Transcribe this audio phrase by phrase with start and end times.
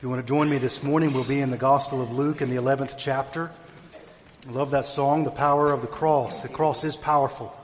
[0.00, 2.40] If you want to join me this morning, we'll be in the Gospel of Luke
[2.40, 3.50] in the 11th chapter.
[4.48, 6.40] I love that song, The Power of the Cross.
[6.40, 7.54] The cross is powerful.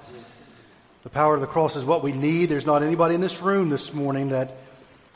[1.02, 2.50] The power of the cross is what we need.
[2.50, 4.52] There's not anybody in this room this morning that,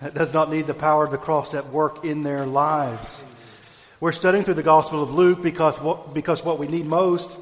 [0.01, 3.23] that does not need the power of the cross at work in their lives.
[4.01, 7.39] We're studying through the Gospel of Luke because what, because what we need most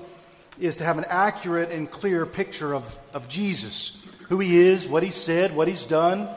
[0.59, 3.97] is to have an accurate and clear picture of, of Jesus
[4.29, 6.29] who he is, what he said, what he's done,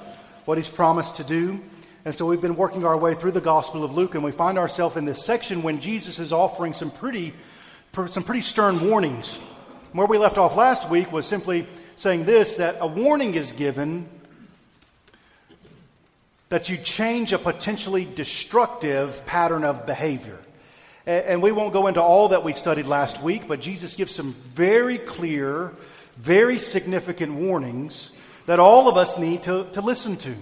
[0.45, 1.59] what he's promised to do.
[2.03, 4.57] And so we've been working our way through the Gospel of Luke, and we find
[4.57, 7.31] ourselves in this section when Jesus is offering some pretty,
[8.07, 9.37] some pretty stern warnings.
[9.93, 14.09] Where we left off last week was simply saying this that a warning is given
[16.49, 20.39] that you change a potentially destructive pattern of behavior.
[21.05, 24.33] And we won't go into all that we studied last week, but Jesus gives some
[24.53, 25.71] very clear,
[26.17, 28.09] very significant warnings
[28.47, 30.35] that all of us need to, to listen to.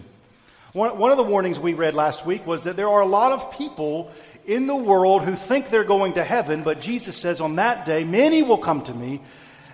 [0.74, 3.32] One, one of the warnings we read last week was that there are a lot
[3.32, 4.12] of people
[4.46, 8.04] in the world who think they're going to heaven, but Jesus says on that day,
[8.04, 9.22] many will come to me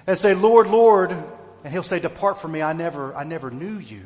[0.08, 3.78] and say, Lord, Lord, and he'll say, Depart from me, I never, I never knew
[3.78, 4.04] you.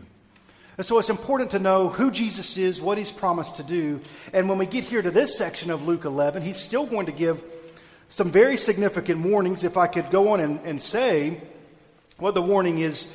[0.77, 4.01] And so it's important to know who Jesus is, what he's promised to do.
[4.33, 7.11] And when we get here to this section of Luke 11, he's still going to
[7.11, 7.43] give
[8.07, 9.63] some very significant warnings.
[9.63, 11.41] If I could go on and, and say
[12.17, 13.11] what the warning is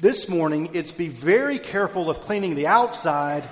[0.00, 3.44] this morning, it's be very careful of cleaning the outside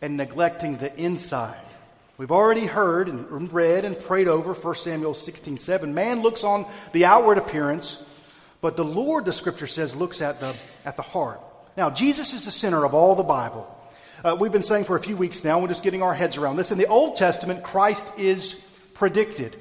[0.00, 1.60] and neglecting the inside.
[2.18, 5.94] We've already heard and read and prayed over 1 Samuel 16 7.
[5.94, 8.02] Man looks on the outward appearance,
[8.60, 11.40] but the Lord, the scripture says, looks at the, at the heart.
[11.76, 13.68] Now, Jesus is the center of all the Bible.
[14.24, 16.56] Uh, we've been saying for a few weeks now, we're just getting our heads around
[16.56, 16.70] this.
[16.70, 19.58] In the Old Testament, Christ is predicted.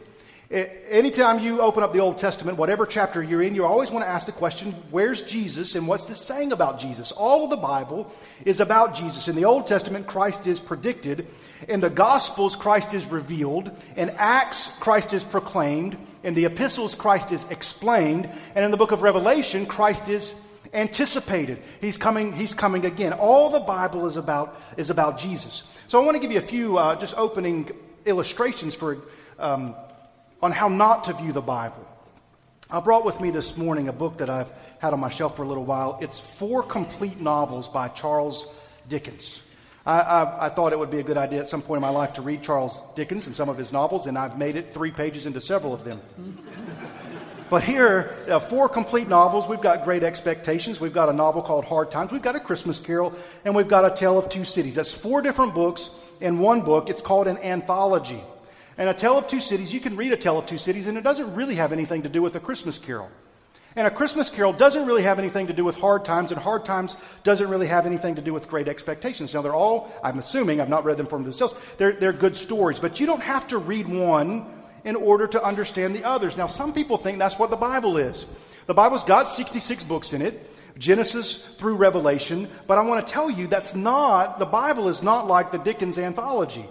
[0.52, 4.10] Anytime you open up the Old Testament, whatever chapter you're in, you always want to
[4.10, 7.14] ask the question, where's Jesus and what's this saying about Jesus?
[7.14, 8.12] All of the Bible
[8.44, 9.30] is about Jesus.
[9.30, 11.26] In the Old Testament, Christ is predicted.
[11.70, 13.72] In the Gospels, Christ is revealed.
[13.96, 15.96] In Acts, Christ is proclaimed.
[16.24, 18.30] In the epistles, Christ is explained.
[18.54, 20.36] And in the book of Revelation, Christ is
[20.74, 21.62] anticipated.
[21.80, 23.14] He's coming, he's coming again.
[23.14, 25.64] All the Bible is about, is about Jesus.
[25.88, 27.72] So I want to give you a few uh, just opening
[28.06, 28.98] illustrations for
[29.40, 29.76] um,
[30.42, 31.88] on how not to view the Bible.
[32.70, 35.44] I brought with me this morning a book that I've had on my shelf for
[35.44, 35.98] a little while.
[36.02, 38.48] It's four complete novels by Charles
[38.88, 39.42] Dickens.
[39.86, 41.90] I, I, I, thought it would be a good idea at some point in my
[41.90, 44.92] life to read Charles Dickens and some of his novels, and I've made it three
[44.92, 46.00] pages into several of them.
[47.50, 49.48] but here, uh, four complete novels.
[49.48, 50.80] We've got Great Expectations.
[50.80, 52.12] We've got a novel called Hard Times.
[52.12, 53.14] We've got A Christmas Carol,
[53.44, 54.76] and we've got A Tale of Two Cities.
[54.76, 55.90] That's four different books
[56.22, 56.90] in one book.
[56.90, 58.24] It's called an anthology.
[58.82, 60.98] And A Tale of Two Cities, you can read A Tale of Two Cities, and
[60.98, 63.12] it doesn't really have anything to do with A Christmas Carol.
[63.76, 66.66] And A Christmas Carol doesn't really have anything to do with hard times, and hard
[66.66, 69.36] times doesn't really have anything to do with great expectations.
[69.36, 72.80] Now, they're all, I'm assuming, I've not read them for themselves, they're, they're good stories,
[72.80, 74.48] but you don't have to read one
[74.84, 76.36] in order to understand the others.
[76.36, 78.26] Now, some people think that's what the Bible is.
[78.66, 80.50] The Bible's got 66 books in it.
[80.76, 85.28] Genesis through Revelation, but I want to tell you that's not, the Bible is not
[85.28, 86.66] like the Dickens anthology.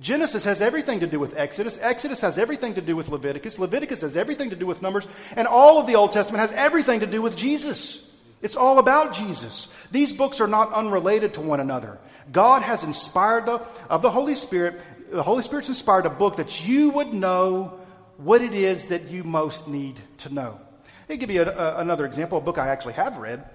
[0.00, 1.78] Genesis has everything to do with Exodus.
[1.80, 3.58] Exodus has everything to do with Leviticus.
[3.58, 5.06] Leviticus has everything to do with Numbers.
[5.36, 8.06] And all of the Old Testament has everything to do with Jesus.
[8.42, 9.72] It's all about Jesus.
[9.90, 11.98] These books are not unrelated to one another.
[12.30, 14.80] God has inspired the, of the Holy Spirit,
[15.10, 17.80] the Holy Spirit's inspired a book that you would know
[18.18, 20.60] what it is that you most need to know.
[21.08, 23.48] Me give you a, a, another example, a book I actually have read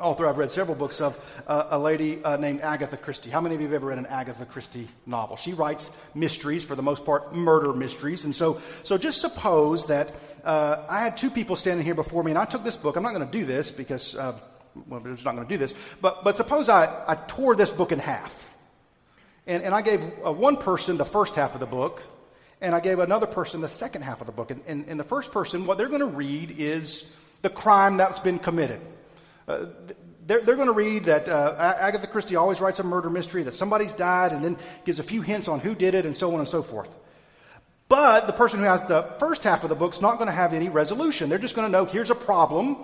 [0.00, 3.30] author I've read several books of, uh, a lady uh, named Agatha Christie.
[3.30, 5.36] How many of you have ever read an Agatha Christie novel?
[5.36, 8.24] She writes mysteries, for the most part, murder mysteries.
[8.24, 10.12] And so, so just suppose that
[10.44, 12.96] uh, I had two people standing here before me, and I took this book.
[12.96, 14.38] I'm not going to do this because, uh,
[14.88, 15.74] well, I'm not going to do this.
[16.00, 18.48] But, but suppose I, I tore this book in half.
[19.46, 22.02] And, and I gave uh, one person the first half of the book,
[22.60, 24.50] and I gave another person the second half of the book.
[24.50, 27.10] And, and, and the first person, what they're going to read is
[27.42, 28.80] the crime that's been committed.
[29.50, 29.66] Uh,
[30.26, 33.54] they're, they're going to read that uh, Agatha Christie always writes a murder mystery, that
[33.54, 36.38] somebody's died, and then gives a few hints on who did it, and so on
[36.38, 36.94] and so forth.
[37.88, 40.52] But the person who has the first half of the book's not going to have
[40.52, 41.28] any resolution.
[41.28, 42.76] They're just going to know here's a problem,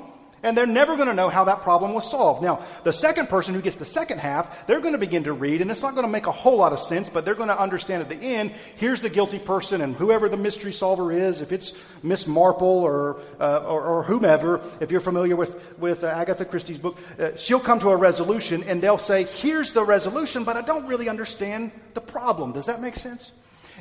[0.46, 2.40] and they're never going to know how that problem was solved.
[2.40, 5.60] Now, the second person who gets the second half, they're going to begin to read,
[5.60, 7.60] and it's not going to make a whole lot of sense, but they're going to
[7.60, 11.50] understand at the end here's the guilty person, and whoever the mystery solver is, if
[11.50, 16.44] it's Miss Marple or, uh, or, or, whomever, if you're familiar with, with uh, Agatha
[16.44, 20.56] Christie's book, uh, she'll come to a resolution, and they'll say, here's the resolution, but
[20.56, 22.52] I don't really understand the problem.
[22.52, 23.32] Does that make sense?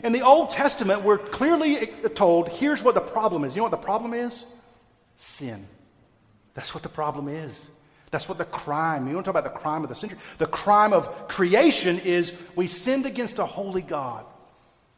[0.03, 1.85] In the Old Testament, we're clearly
[2.15, 3.55] told here's what the problem is.
[3.55, 4.45] You know what the problem is?
[5.15, 5.67] Sin.
[6.55, 7.69] That's what the problem is.
[8.11, 10.19] That's what the crime, you want to talk about the crime of the century?
[10.37, 14.25] The crime of creation is we sinned against a holy God.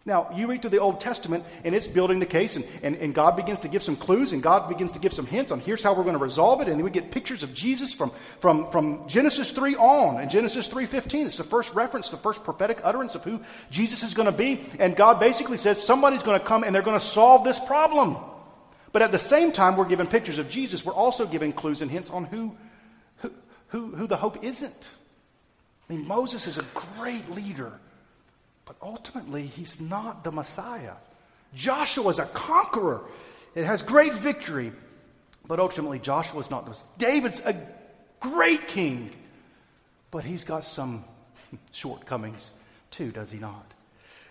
[0.06, 3.14] Now, you read through the Old Testament, and it's building the case, and, and, and
[3.14, 5.84] God begins to give some clues, and God begins to give some hints on here's
[5.84, 9.06] how we're going to resolve it, and we get pictures of Jesus from, from, from
[9.10, 11.26] Genesis 3 on, and Genesis 3.15.
[11.26, 14.62] It's the first reference, the first prophetic utterance of who Jesus is going to be,
[14.80, 18.16] and God basically says somebody's going to come, and they're going to solve this problem.
[18.92, 21.92] But at the same time, we're given pictures of Jesus, we're also given clues and
[21.92, 22.56] hints on who,
[23.18, 23.32] who,
[23.70, 24.90] who, who the hope isn't.
[25.90, 27.80] I mean, Moses is a great leader.
[28.66, 30.94] But ultimately, he's not the Messiah.
[31.54, 33.02] Joshua is a conqueror.
[33.56, 34.74] It has great victory.
[35.48, 36.90] But ultimately, Joshua is not the Messiah.
[36.98, 37.56] David's a
[38.20, 39.12] great king.
[40.12, 41.06] But he's got some
[41.72, 42.52] shortcomings
[42.92, 43.74] too, does he not?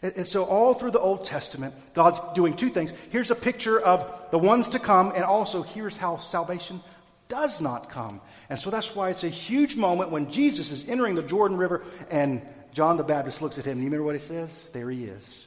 [0.03, 2.93] And, and so, all through the Old Testament, God's doing two things.
[3.11, 6.81] Here's a picture of the ones to come, and also here's how salvation
[7.29, 8.21] does not come.
[8.49, 11.83] And so that's why it's a huge moment when Jesus is entering the Jordan River
[12.11, 13.79] and John the Baptist looks at him.
[13.79, 14.65] You remember what he says?
[14.73, 15.47] There he is.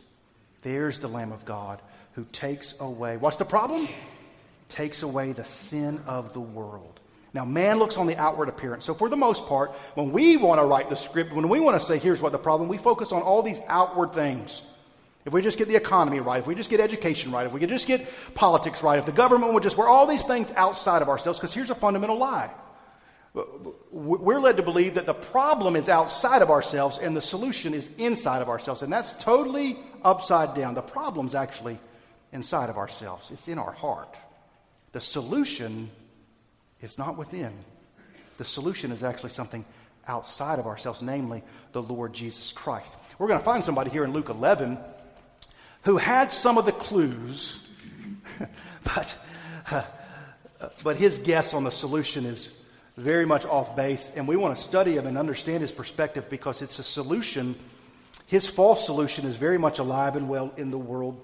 [0.62, 1.82] There's the Lamb of God
[2.14, 3.18] who takes away.
[3.18, 3.88] What's the problem?
[4.68, 6.99] Takes away the sin of the world.
[7.34, 8.86] Now, man looks on the outward appearance.
[8.86, 11.80] So, for the most part, when we want to write the script, when we want
[11.80, 14.62] to say, here's what the problem, we focus on all these outward things.
[15.26, 17.60] If we just get the economy right, if we just get education right, if we
[17.60, 21.02] could just get politics right, if the government would just, we're all these things outside
[21.02, 22.50] of ourselves, because here's a fundamental lie
[23.92, 27.90] we're led to believe that the problem is outside of ourselves and the solution is
[27.98, 28.82] inside of ourselves.
[28.82, 30.74] And that's totally upside down.
[30.74, 31.80] The problem's actually
[32.32, 34.16] inside of ourselves, it's in our heart.
[34.92, 35.90] The solution
[36.82, 37.54] is not within,
[38.38, 39.66] the solution is actually something
[40.08, 42.96] outside of ourselves, namely the Lord Jesus Christ.
[43.18, 44.78] We're going to find somebody here in Luke 11
[45.84, 47.60] who had some of the clues,
[48.84, 49.16] but,
[50.84, 52.54] but his guess on the solution is
[52.98, 56.62] very much off base, and we want to study him and understand his perspective because
[56.62, 57.56] it's a solution.
[58.26, 61.20] His false solution is very much alive and well in the world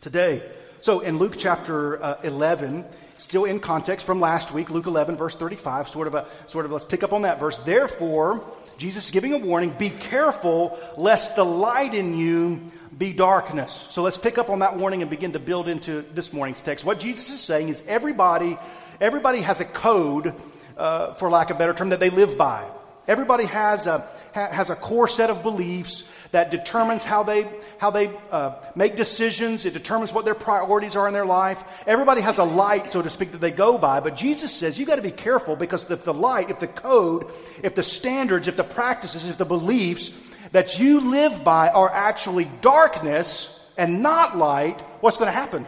[0.00, 0.42] today.
[0.82, 2.84] So in Luke chapter uh, 11,
[3.20, 6.72] still in context from last week, Luke 11, verse 35, sort of a, sort of,
[6.72, 7.58] let's pick up on that verse.
[7.58, 8.44] Therefore,
[8.78, 12.60] Jesus is giving a warning be careful lest the light in you
[12.96, 13.86] be darkness.
[13.90, 16.84] So let's pick up on that warning and begin to build into this morning's text.
[16.84, 18.58] What Jesus is saying is everybody,
[19.00, 20.34] everybody has a code
[20.76, 22.64] uh, for lack of a better term, that they live by.
[23.06, 27.46] Everybody has a, ha, has a core set of beliefs that determines how they,
[27.78, 29.66] how they uh, make decisions.
[29.66, 31.62] It determines what their priorities are in their life.
[31.86, 34.00] Everybody has a light, so to speak, that they go by.
[34.00, 37.30] But Jesus says you've got to be careful because if the light, if the code,
[37.62, 40.10] if the standards, if the practices, if the beliefs
[40.52, 45.66] that you live by are actually darkness and not light, what's going to happen?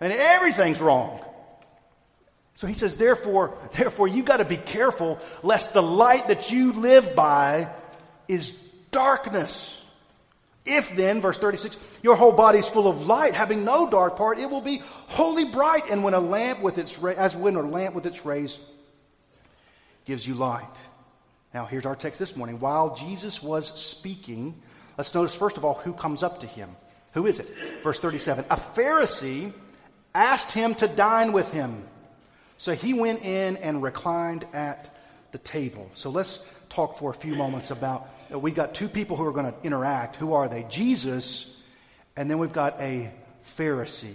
[0.00, 1.24] And everything's wrong.
[2.54, 6.72] So he says, therefore, therefore, you got to be careful lest the light that you
[6.72, 7.68] live by
[8.26, 8.50] is
[8.90, 9.77] darkness.
[10.64, 14.38] If then, verse 36, your whole body is full of light, having no dark part,
[14.38, 15.90] it will be wholly bright.
[15.90, 18.58] And when a lamp with its as when a lamp with its rays
[20.04, 20.64] gives you light.
[21.54, 22.58] Now, here's our text this morning.
[22.58, 24.60] While Jesus was speaking,
[24.96, 26.70] let's notice first of all who comes up to him.
[27.12, 27.48] Who is it?
[27.82, 28.44] Verse 37.
[28.50, 29.52] A Pharisee
[30.14, 31.84] asked him to dine with him.
[32.58, 34.94] So he went in and reclined at
[35.32, 35.90] the table.
[35.94, 39.52] So let's talk for a few moments about we got two people who are going
[39.52, 40.16] to interact.
[40.16, 40.64] Who are they?
[40.64, 41.60] Jesus,
[42.16, 43.10] and then we've got a
[43.56, 44.14] Pharisee.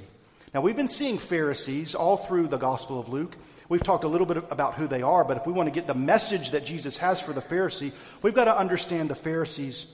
[0.54, 3.36] Now, we've been seeing Pharisees all through the Gospel of Luke.
[3.70, 5.88] We've talked a little bit about who they are, but if we want to get
[5.88, 7.92] the message that Jesus has for the Pharisee,
[8.22, 9.92] we've got to understand the Pharisee's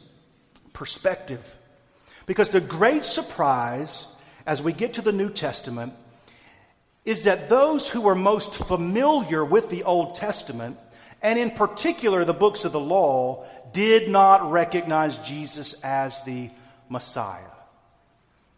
[0.74, 1.56] perspective.
[2.26, 4.08] Because the great surprise
[4.46, 5.94] as we get to the New Testament
[7.06, 10.78] is that those who are most familiar with the Old Testament,
[11.22, 16.50] and in particular the books of the law, did not recognize Jesus as the
[16.90, 17.42] Messiah.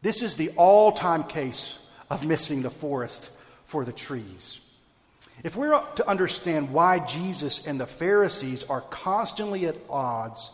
[0.01, 1.77] This is the all time case
[2.09, 3.29] of missing the forest
[3.65, 4.59] for the trees.
[5.43, 10.51] If we're to understand why Jesus and the Pharisees are constantly at odds,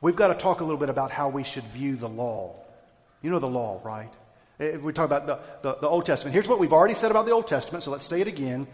[0.00, 2.54] we've got to talk a little bit about how we should view the law.
[3.22, 4.12] You know the law, right?
[4.60, 6.34] Eh, we talk about the, the, the, Old Testament.
[6.34, 8.66] Here's what we've already said about the Old Testament, so let's say it again.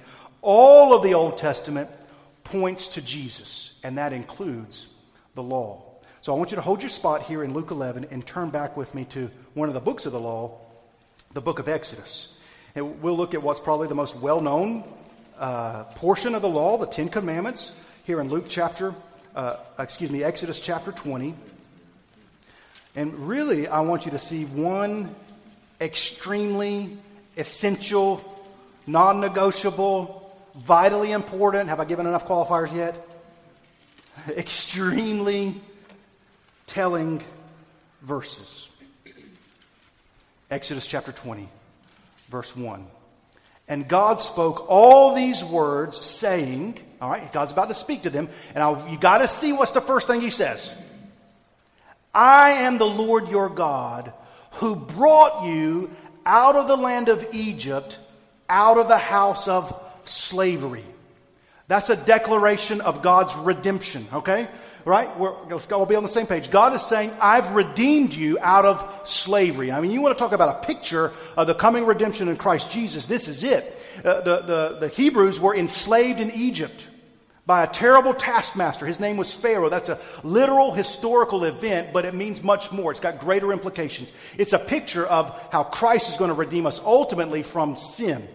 [0.43, 1.89] All of the Old Testament
[2.45, 4.89] points to Jesus, and that includes
[5.35, 5.83] the law.
[6.21, 8.77] So I want you to hold your spot here in Luke 11 and turn back
[8.77, 10.59] with me to one of the books of the law,
[11.33, 12.35] the book of Exodus.
[12.75, 14.85] And we'll look at what's probably the most well known
[15.39, 17.73] uh, portion of the law, the Ten Commandments,
[18.05, 18.95] here in Luke chapter,
[19.35, 21.35] uh, excuse me, Exodus chapter 20.
[22.97, 25.15] And really, I want you to see one
[25.81, 26.97] extremely
[27.37, 28.23] essential,
[28.87, 30.24] non negotiable,
[30.55, 31.69] vitally important.
[31.69, 33.09] Have I given enough qualifiers yet?
[34.29, 35.61] Extremely
[36.67, 37.23] telling
[38.03, 38.69] verses.
[40.51, 41.49] Exodus chapter 20,
[42.29, 42.87] verse 1.
[43.67, 48.29] And God spoke all these words, saying, All right, God's about to speak to them,
[48.55, 50.75] and I'll, you got to see what's the first thing he says.
[52.15, 54.13] I am the Lord your God
[54.53, 55.91] who brought you
[56.27, 57.99] out of the land of Egypt,
[58.49, 60.85] out of the house of slavery.
[61.67, 64.49] That's a declaration of God's redemption, okay?
[64.85, 65.19] Right?
[65.19, 66.51] We're, let's go, we'll be on the same page.
[66.51, 69.73] God is saying, I've redeemed you out of slavery.
[69.73, 72.71] I mean, you want to talk about a picture of the coming redemption in Christ
[72.71, 73.07] Jesus.
[73.07, 73.79] This is it.
[74.05, 76.91] Uh, the, the, the Hebrews were enslaved in Egypt
[77.47, 78.85] by a terrible taskmaster.
[78.85, 79.71] His name was Pharaoh.
[79.71, 82.91] That's a literal historical event, but it means much more.
[82.91, 84.13] It's got greater implications.
[84.37, 88.29] It's a picture of how Christ is going to redeem us ultimately from sin.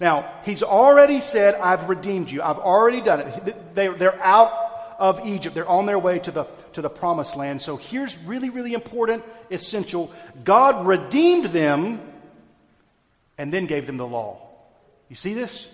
[0.00, 2.42] Now, he's already said, I've redeemed you.
[2.42, 3.74] I've already done it.
[3.74, 5.54] They're out of Egypt.
[5.54, 7.60] They're on their way to the, to the promised land.
[7.60, 10.10] So here's really, really important, essential.
[10.42, 12.00] God redeemed them
[13.36, 14.40] and then gave them the law.
[15.10, 15.70] You see this?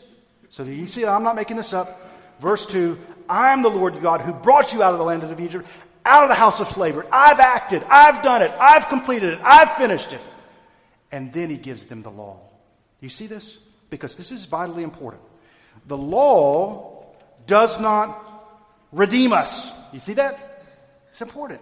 [0.48, 2.02] So you see, I'm not making this up.
[2.40, 5.66] Verse 2 I'm the Lord God who brought you out of the land of Egypt,
[6.04, 7.06] out of the house of slavery.
[7.12, 10.20] I've acted, I've done it, I've completed it, I've finished it.
[11.10, 12.38] And then he gives them the law.
[13.00, 13.58] You see this?
[13.90, 15.22] Because this is vitally important.
[15.86, 17.06] The law
[17.46, 18.22] does not
[18.92, 19.70] redeem us.
[19.92, 20.64] You see that?
[21.08, 21.60] It's important.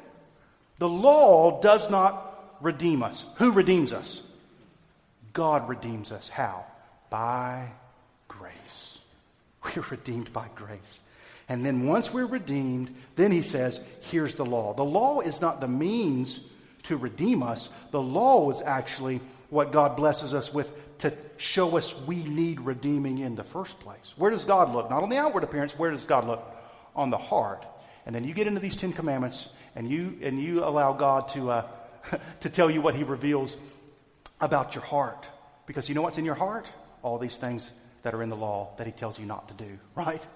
[0.78, 3.24] The law does not redeem us.
[3.36, 4.22] Who redeems us?
[5.32, 6.28] God redeems us.
[6.28, 6.64] How?
[7.10, 7.70] By
[8.28, 8.98] grace.
[9.64, 11.02] We're redeemed by grace.
[11.48, 14.72] And then once we're redeemed, then he says, here's the law.
[14.72, 16.40] The law is not the means
[16.84, 19.20] to redeem us, the law is actually
[19.54, 24.12] what God blesses us with to show us we need redeeming in the first place.
[24.16, 24.90] Where does God look?
[24.90, 26.44] Not on the outward appearance, where does God look?
[26.96, 27.64] On the heart.
[28.04, 31.52] And then you get into these Ten Commandments and you, and you allow God to,
[31.52, 31.66] uh,
[32.40, 33.56] to tell you what He reveals
[34.40, 35.24] about your heart.
[35.66, 36.68] Because you know what's in your heart?
[37.04, 37.70] All these things
[38.02, 40.26] that are in the law that He tells you not to do, right?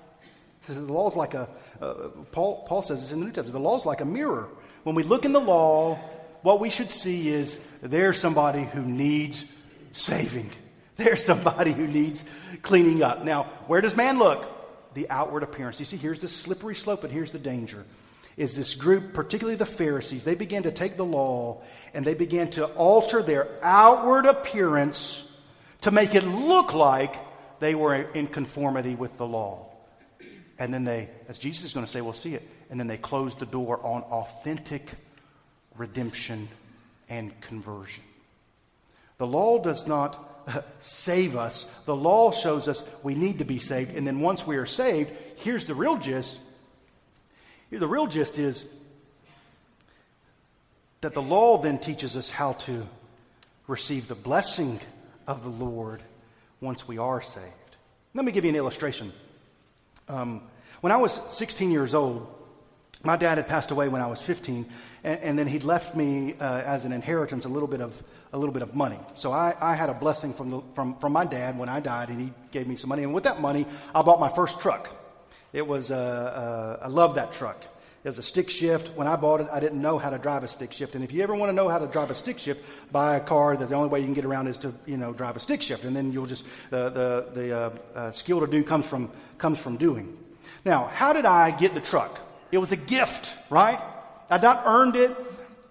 [0.69, 1.49] The law is like a,
[1.81, 1.95] uh,
[2.31, 4.49] Paul, Paul says this in the New Testament, the law is like a mirror.
[4.85, 5.99] When we look in the law,
[6.43, 9.45] what we should see is there's somebody who needs
[9.93, 10.51] saving.
[10.97, 12.25] There's somebody who needs
[12.63, 13.25] cleaning up.
[13.25, 14.95] Now, where does man look?
[14.95, 15.79] The outward appearance.
[15.79, 17.85] You see, here's the slippery slope, and here's the danger.
[18.37, 21.61] Is this group, particularly the Pharisees, they began to take the law
[21.93, 25.29] and they began to alter their outward appearance
[25.81, 27.17] to make it look like
[27.59, 29.67] they were in conformity with the law.
[30.57, 32.97] And then they, as Jesus is going to say, we'll see it, and then they
[32.97, 34.89] closed the door on authentic
[35.79, 36.49] redemption
[37.09, 38.05] and conversion.
[39.19, 41.71] The law does not uh, save us.
[41.85, 43.97] The law shows us we need to be saved.
[43.97, 46.39] And then once we are saved, here's the real gist.
[47.71, 48.67] Here, the real gist is
[51.01, 52.87] that the law then teaches us how to
[53.67, 54.81] receive the blessing
[55.27, 56.03] of the Lord
[56.61, 57.45] once we are saved.
[58.15, 59.13] Let me give you an illustration.
[60.09, 60.43] Um,
[60.81, 62.27] when I was 16 years old,
[63.05, 64.67] my dad had passed away when I was 15,
[65.05, 68.03] and, and then he'd left me uh, as an inheritance a little bit of
[68.33, 68.99] a little bit of money.
[69.15, 72.11] So I, I had a blessing from, the, from, from my dad when I died,
[72.11, 73.03] and he gave me some money.
[73.03, 74.95] And with that money, I bought my first truck.
[75.53, 77.65] It was, uh, uh, I love that truck.
[78.05, 78.97] It was a stick shift.
[78.97, 80.95] When I bought it, I didn't know how to drive a stick shift.
[80.95, 83.21] And if you ever want to know how to drive a stick shift, buy a
[83.21, 85.41] car that the only way you can get around is to, you know, drive a
[85.41, 85.85] stick shift.
[85.85, 89.59] And then you'll just, uh, the, the uh, uh, skill to do comes from, comes
[89.59, 90.17] from doing.
[90.65, 92.21] Now, how did I get the truck?
[92.51, 93.81] It was a gift, right?
[94.31, 95.17] I'd not earned it.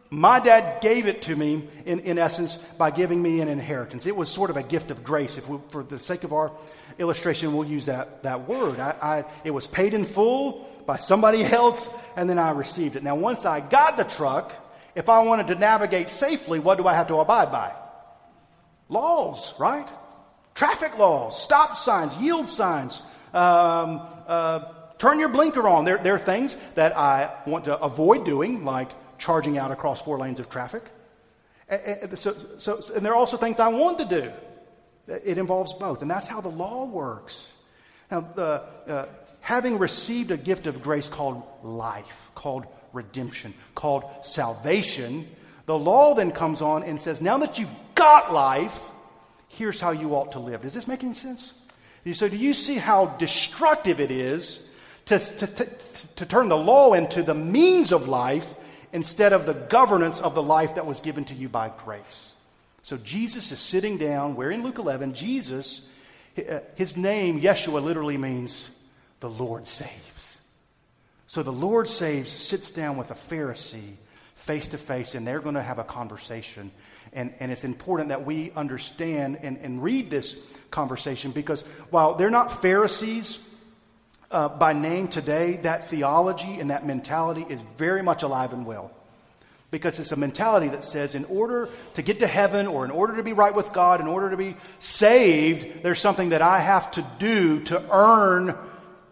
[0.09, 4.05] My dad gave it to me, in, in essence, by giving me an inheritance.
[4.05, 5.37] It was sort of a gift of grace.
[5.37, 6.51] If we, for the sake of our
[6.97, 8.79] illustration, we'll use that, that word.
[8.79, 13.03] I, I, it was paid in full by somebody else, and then I received it.
[13.03, 14.53] Now, once I got the truck,
[14.95, 17.73] if I wanted to navigate safely, what do I have to abide by?
[18.89, 19.87] Laws, right?
[20.55, 23.01] Traffic laws, stop signs, yield signs,
[23.33, 25.85] um, uh, turn your blinker on.
[25.85, 30.17] There, there are things that I want to avoid doing, like charging out across four
[30.17, 30.83] lanes of traffic.
[31.69, 34.31] And, so, so, and there are also things I want to do.
[35.07, 37.51] It involves both, and that's how the law works.
[38.11, 39.05] Now, the, uh,
[39.41, 45.27] having received a gift of grace called life, called redemption, called salvation,
[45.65, 48.79] the law then comes on and says, now that you've got life,
[49.49, 50.61] here's how you ought to live.
[50.61, 51.53] Does this make any sense?
[52.13, 54.65] So, do you see how destructive it is
[55.07, 55.67] to, to, to,
[56.17, 58.55] to turn the law into the means of life
[58.93, 62.31] instead of the governance of the life that was given to you by grace.
[62.81, 65.87] So Jesus is sitting down, where in Luke 11, Jesus,
[66.37, 68.69] Uh, his name, Yeshua, literally means
[69.21, 70.37] the Lord saves.
[71.25, 73.95] So the Lord saves sits down with a Pharisee
[74.35, 76.71] face to face, and they're going to have a conversation.
[77.11, 82.29] And, and it's important that we understand and, and read this conversation because while they're
[82.29, 83.43] not Pharisees
[84.31, 88.91] uh, by name today, that theology and that mentality is very much alive and well.
[89.69, 93.17] Because it's a mentality that says, in order to get to heaven or in order
[93.17, 96.89] to be right with God, in order to be saved, there's something that I have
[96.91, 98.55] to do to earn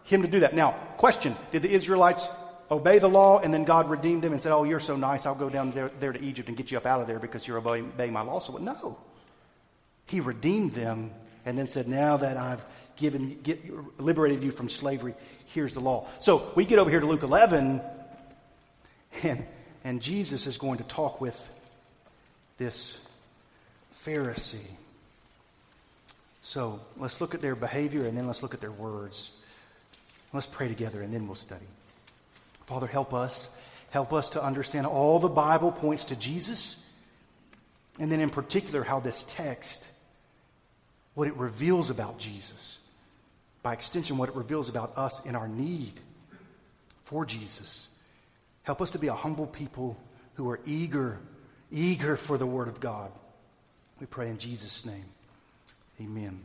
[0.04, 0.54] Him to do that.
[0.54, 2.28] Now, question Did the Israelites
[2.70, 5.34] obey the law and then God redeemed them and said, Oh, you're so nice, I'll
[5.34, 7.58] go down there, there to Egypt and get you up out of there because you're
[7.58, 8.40] obeying, obeying my law?
[8.40, 8.98] So, no.
[10.06, 11.10] He redeemed them
[11.44, 12.64] and then said, Now that I've
[12.96, 13.60] given, get,
[14.00, 15.14] liberated you from slavery,
[15.46, 16.08] here's the law.
[16.18, 17.80] So we get over here to Luke 11,
[19.22, 19.46] and,
[19.84, 21.48] and Jesus is going to talk with
[22.58, 22.96] this
[24.04, 24.60] Pharisee.
[26.42, 29.30] So let's look at their behavior and then let's look at their words.
[30.32, 31.66] Let's pray together and then we'll study.
[32.66, 33.48] Father, help us.
[33.90, 36.76] Help us to understand all the Bible points to Jesus,
[37.98, 39.88] and then in particular, how this text,
[41.14, 42.78] what it reveals about Jesus.
[43.66, 45.94] By extension, what it reveals about us in our need
[47.02, 47.88] for Jesus.
[48.62, 49.96] Help us to be a humble people
[50.34, 51.18] who are eager,
[51.72, 53.10] eager for the Word of God.
[53.98, 55.06] We pray in Jesus' name.
[56.00, 56.44] Amen.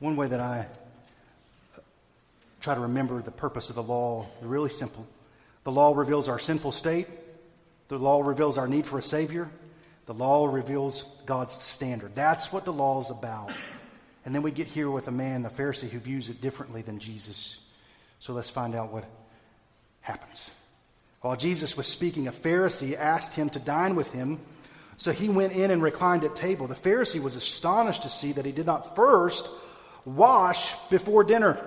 [0.00, 0.66] One way that I
[2.60, 4.26] try to remember the purpose of the law.
[4.42, 5.06] Really simple.
[5.62, 7.06] The law reveals our sinful state,
[7.86, 9.48] the law reveals our need for a Savior,
[10.06, 12.12] the law reveals God's standard.
[12.16, 13.52] That's what the law is about.
[14.24, 16.98] And then we get here with a man, the Pharisee, who views it differently than
[16.98, 17.58] Jesus.
[18.18, 19.04] So let's find out what
[20.02, 20.50] happens.
[21.22, 24.38] While Jesus was speaking, a Pharisee asked him to dine with him.
[24.96, 26.66] So he went in and reclined at table.
[26.66, 29.48] The Pharisee was astonished to see that he did not first
[30.04, 31.58] wash before dinner.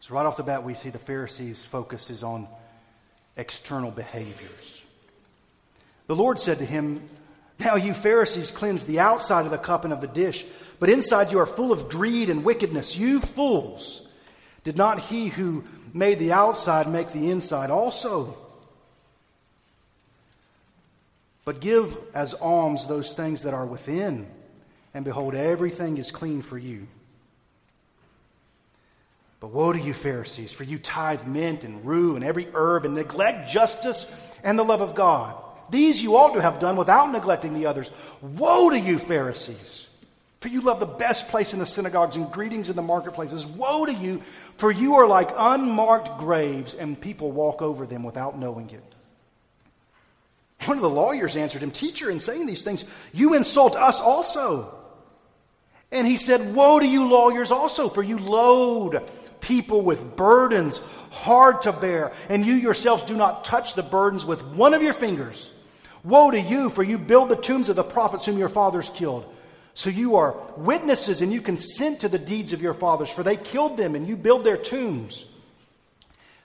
[0.00, 2.46] So, right off the bat, we see the Pharisees' focus is on
[3.36, 4.84] external behaviors.
[6.06, 7.02] The Lord said to him,
[7.58, 10.44] Now you Pharisees cleanse the outside of the cup and of the dish,
[10.78, 12.96] but inside you are full of greed and wickedness.
[12.96, 14.06] You fools!
[14.64, 15.64] Did not he who
[15.94, 18.36] made the outside make the inside also?
[21.44, 24.26] But give as alms those things that are within,
[24.92, 26.88] and behold, everything is clean for you.
[29.38, 32.94] But woe to you, Pharisees, for you tithe mint and rue and every herb and
[32.94, 34.10] neglect justice
[34.42, 35.36] and the love of God.
[35.70, 37.90] These you ought to have done without neglecting the others.
[38.20, 39.86] Woe to you, Pharisees,
[40.40, 43.46] for you love the best place in the synagogues and greetings in the marketplaces.
[43.46, 44.22] Woe to you,
[44.56, 48.94] for you are like unmarked graves, and people walk over them without knowing it.
[50.64, 54.74] One of the lawyers answered him, Teacher, in saying these things, you insult us also.
[55.92, 59.02] And he said, Woe to you, lawyers, also, for you load
[59.40, 60.78] people with burdens
[61.10, 64.92] hard to bear, and you yourselves do not touch the burdens with one of your
[64.92, 65.52] fingers.
[66.06, 69.26] Woe to you, for you build the tombs of the prophets whom your fathers killed.
[69.74, 73.36] So you are witnesses, and you consent to the deeds of your fathers, for they
[73.36, 75.26] killed them, and you build their tombs.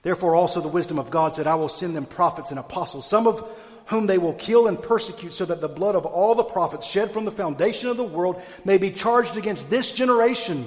[0.01, 3.27] Therefore, also the wisdom of God said, I will send them prophets and apostles, some
[3.27, 3.47] of
[3.85, 7.11] whom they will kill and persecute, so that the blood of all the prophets shed
[7.11, 10.65] from the foundation of the world may be charged against this generation.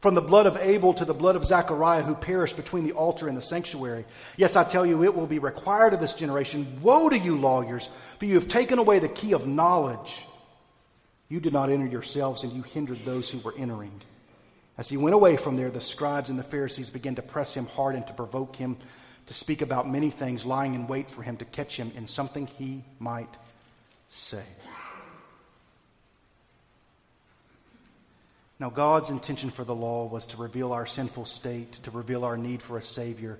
[0.00, 3.28] From the blood of Abel to the blood of Zechariah, who perished between the altar
[3.28, 4.06] and the sanctuary.
[4.38, 6.80] Yes, I tell you, it will be required of this generation.
[6.80, 10.24] Woe to you, lawyers, for you have taken away the key of knowledge.
[11.28, 14.00] You did not enter yourselves, and you hindered those who were entering.
[14.78, 17.66] As he went away from there, the scribes and the Pharisees began to press him
[17.66, 18.78] hard and to provoke him
[19.26, 22.46] to speak about many things, lying in wait for him to catch him in something
[22.46, 23.36] he might
[24.08, 24.42] say.
[28.60, 32.36] Now, God's intention for the law was to reveal our sinful state, to reveal our
[32.36, 33.38] need for a Savior,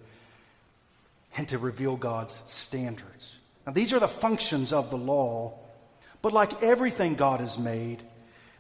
[1.37, 3.37] and to reveal God's standards.
[3.67, 5.59] Now, these are the functions of the law,
[6.23, 8.03] but like everything God has made,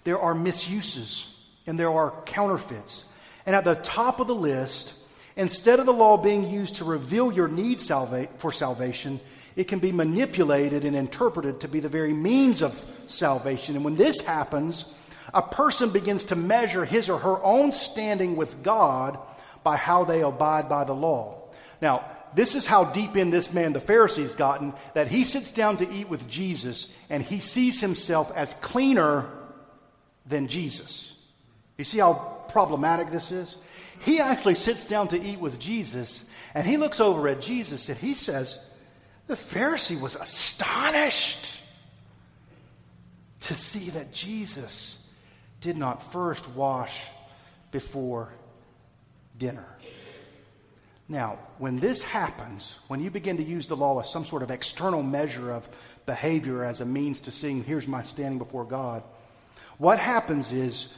[0.05, 1.35] there are misuses
[1.66, 3.07] and there are counterfeits.
[3.46, 4.92] And at the top of the list,
[5.37, 9.18] instead of the law being used to reveal your need for salvation,
[9.57, 13.77] it can be manipulated and interpreted to be the very means of salvation.
[13.77, 14.94] And when this happens,
[15.33, 19.19] a person begins to measure his or her own standing with God
[19.62, 21.43] by how they abide by the law.
[21.81, 25.79] Now, this is how deep in this man the Pharisee's gotten that he sits down
[25.79, 29.29] to eat with Jesus and he sees himself as cleaner
[30.27, 31.14] than Jesus.
[31.77, 33.57] You see how problematic this is?
[34.01, 37.99] He actually sits down to eat with Jesus and he looks over at Jesus and
[37.99, 38.64] he says,
[39.27, 41.61] The Pharisee was astonished
[43.40, 44.99] to see that Jesus
[45.61, 47.07] did not first wash
[47.70, 48.33] before
[49.38, 49.66] dinner.
[51.09, 54.51] Now, when this happens, when you begin to use the law as some sort of
[54.51, 55.68] external measure of
[56.07, 59.03] behavior as a means to seeing, here's my standing before God,
[59.79, 60.94] what happens is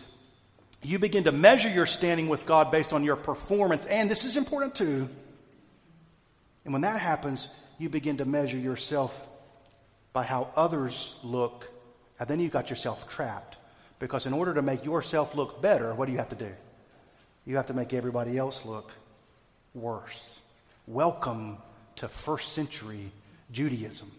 [0.83, 3.87] you begin to measure your standing with God based on your performance.
[3.87, 5.09] And this is important too.
[6.64, 7.48] And when that happens,
[7.79, 9.29] you begin to measure yourself
[10.12, 11.70] by how others look.
[12.20, 13.57] And then you've got yourself trapped.
[14.02, 16.50] Because in order to make yourself look better, what do you have to do?
[17.44, 18.90] You have to make everybody else look
[19.74, 20.28] worse.
[20.88, 21.58] Welcome
[21.96, 23.12] to first century
[23.52, 24.10] Judaism.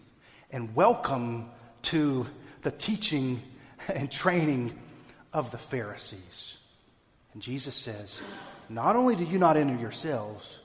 [0.50, 1.50] And welcome
[1.82, 2.26] to
[2.62, 3.42] the teaching
[3.86, 4.72] and training
[5.34, 6.56] of the Pharisees.
[7.34, 8.22] And Jesus says,
[8.70, 10.60] Not only do you not enter yourselves,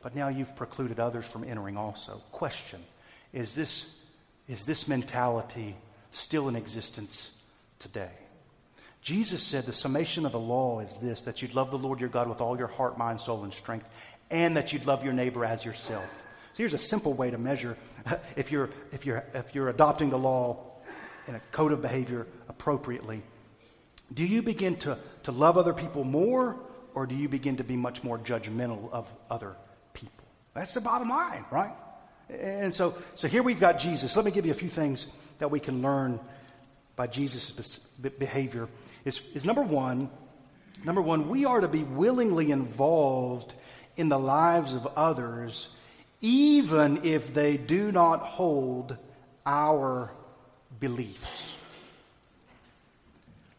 [0.00, 2.22] but now you've precluded others from entering also.
[2.32, 2.82] Question
[3.34, 3.98] Is this,
[4.48, 5.76] is this mentality
[6.10, 7.30] still in existence
[7.78, 8.21] today?
[9.02, 12.08] Jesus said the summation of the law is this that you'd love the Lord your
[12.08, 13.86] God with all your heart, mind, soul, and strength,
[14.30, 16.04] and that you'd love your neighbor as yourself.
[16.52, 17.76] So here's a simple way to measure
[18.36, 20.64] if you're, if you're, if you're adopting the law
[21.26, 23.22] in a code of behavior appropriately.
[24.12, 26.56] Do you begin to, to love other people more,
[26.94, 29.56] or do you begin to be much more judgmental of other
[29.94, 30.24] people?
[30.54, 31.72] That's the bottom line, right?
[32.28, 34.14] And so, so here we've got Jesus.
[34.14, 36.20] Let me give you a few things that we can learn
[36.94, 37.50] by Jesus'
[38.18, 38.68] behavior.
[39.04, 40.10] Is, is number one,
[40.84, 43.54] number one, we are to be willingly involved
[43.96, 45.68] in the lives of others,
[46.20, 48.96] even if they do not hold
[49.44, 50.12] our
[50.78, 51.56] beliefs.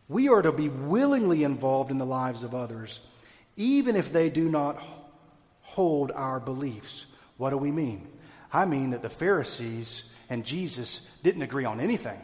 [0.08, 3.00] We are to be willingly involved in the lives of others,
[3.56, 4.82] even if they do not
[5.62, 7.06] hold our beliefs.
[7.38, 8.08] What do we mean?
[8.52, 12.20] I mean that the Pharisees and Jesus didn't agree on anything.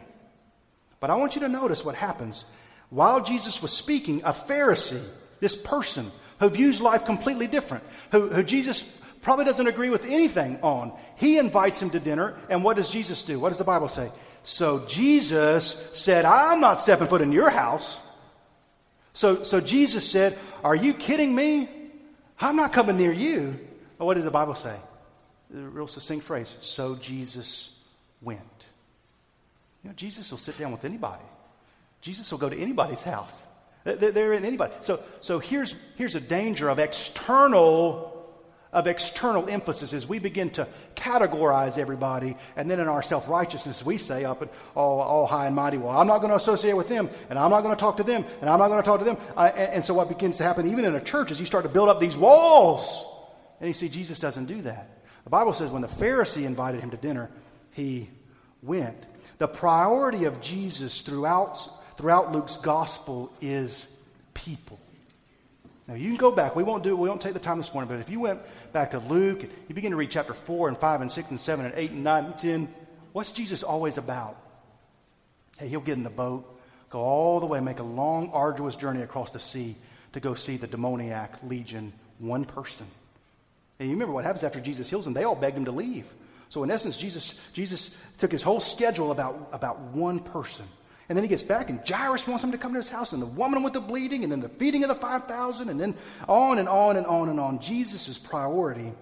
[1.00, 2.44] But I want you to notice what happens.
[2.90, 5.02] While Jesus was speaking, a Pharisee,
[5.38, 10.58] this person who views life completely different, who, who Jesus probably doesn't agree with anything
[10.62, 12.36] on, he invites him to dinner.
[12.48, 13.38] And what does Jesus do?
[13.38, 14.10] What does the Bible say?
[14.42, 18.00] So Jesus said, I'm not stepping foot in your house.
[19.12, 21.68] So, so Jesus said, Are you kidding me?
[22.40, 23.58] I'm not coming near you.
[23.98, 24.74] Well, what does the Bible say?
[25.54, 26.54] A real succinct phrase.
[26.60, 27.70] So Jesus
[28.22, 28.40] went.
[29.82, 31.24] You know, Jesus will sit down with anybody.
[32.00, 33.44] Jesus will go to anybody's house.
[33.84, 34.74] They're in anybody.
[34.80, 38.10] So, so here's, here's a danger of external
[38.72, 43.84] of external emphasis as we begin to categorize everybody, and then in our self righteousness,
[43.84, 46.74] we say up and all, all, high and mighty, well, I'm not going to associate
[46.74, 48.86] with them, and I'm not going to talk to them, and I'm not going to
[48.86, 49.16] talk to them.
[49.36, 51.68] and, and so, what begins to happen, even in a church, is you start to
[51.68, 53.04] build up these walls.
[53.58, 55.02] And you see, Jesus doesn't do that.
[55.24, 57.30] The Bible says when the Pharisee invited him to dinner,
[57.72, 58.08] he
[58.62, 58.96] went.
[59.38, 61.68] The priority of Jesus throughout,
[62.00, 63.86] throughout Luke's gospel is
[64.32, 64.80] people.
[65.86, 66.56] Now you can go back.
[66.56, 66.96] We won't do.
[66.96, 67.90] We won't take the time this morning.
[67.90, 68.40] But if you went
[68.72, 71.66] back to Luke, you begin to read chapter four and five and six and seven
[71.66, 72.74] and eight and nine and ten.
[73.12, 74.38] What's Jesus always about?
[75.58, 76.58] Hey, he'll get in the boat,
[76.88, 79.76] go all the way, make a long, arduous journey across the sea
[80.14, 82.86] to go see the demoniac legion, one person.
[83.78, 85.12] And you remember what happens after Jesus heals them?
[85.12, 86.06] They all begged him to leave.
[86.48, 90.64] So in essence, Jesus, Jesus took his whole schedule about, about one person.
[91.10, 93.20] And then he gets back, and Jairus wants him to come to his house, and
[93.20, 95.96] the woman with the bleeding, and then the feeding of the 5,000, and then
[96.28, 97.58] on and on and on and on.
[97.58, 98.92] Jesus' priority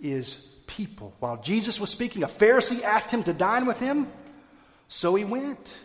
[0.00, 0.34] is
[0.66, 1.14] people.
[1.20, 4.08] While Jesus was speaking, a Pharisee asked him to dine with him,
[4.88, 5.78] so he went.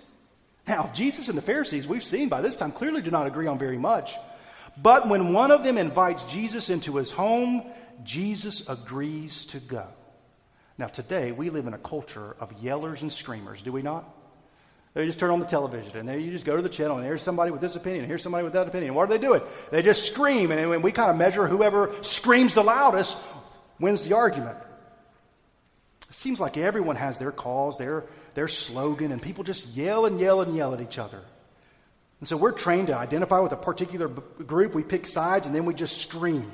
[0.67, 3.60] Now, Jesus and the Pharisees, we've seen by this time, clearly do not agree on
[3.60, 4.15] very much.
[4.81, 7.62] But when one of them invites Jesus into his home,
[8.03, 9.86] Jesus agrees to go.
[10.79, 14.12] Now, today, we live in a culture of yellers and screamers, do we not?
[14.95, 17.05] They just turn on the television and there you just go to the channel and
[17.05, 18.93] here's somebody with this opinion, here's somebody with that opinion.
[18.93, 19.43] What do they do it?
[19.69, 23.21] They just scream and we kind of measure whoever screams the loudest
[23.77, 24.58] wins the argument.
[26.08, 28.05] It seems like everyone has their cause, their,
[28.36, 31.19] their slogan, and people just yell and yell and yell at each other.
[32.21, 35.65] And so we're trained to identify with a particular group, we pick sides, and then
[35.65, 36.49] we just scream.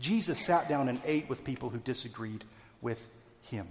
[0.00, 2.42] Jesus sat down and ate with people who disagreed
[2.82, 3.00] with
[3.42, 3.68] him.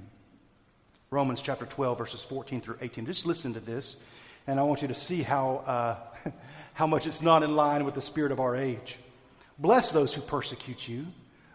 [1.15, 3.05] Romans chapter 12, verses 14 through 18.
[3.05, 3.95] Just listen to this,
[4.47, 6.29] and I want you to see how, uh,
[6.73, 8.99] how much it's not in line with the spirit of our age.
[9.57, 11.07] Bless those who persecute you.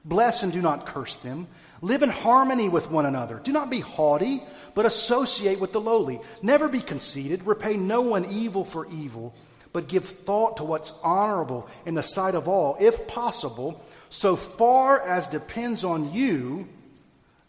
[0.03, 1.47] Bless and do not curse them.
[1.83, 3.39] Live in harmony with one another.
[3.39, 4.43] Do not be haughty,
[4.75, 6.23] but associate with the lowly.
[6.41, 7.47] Never be conceited.
[7.47, 9.35] Repay no one evil for evil,
[9.75, 12.79] but give thought to what's honorable in the sight of all.
[12.81, 16.67] If possible, so far as depends on you,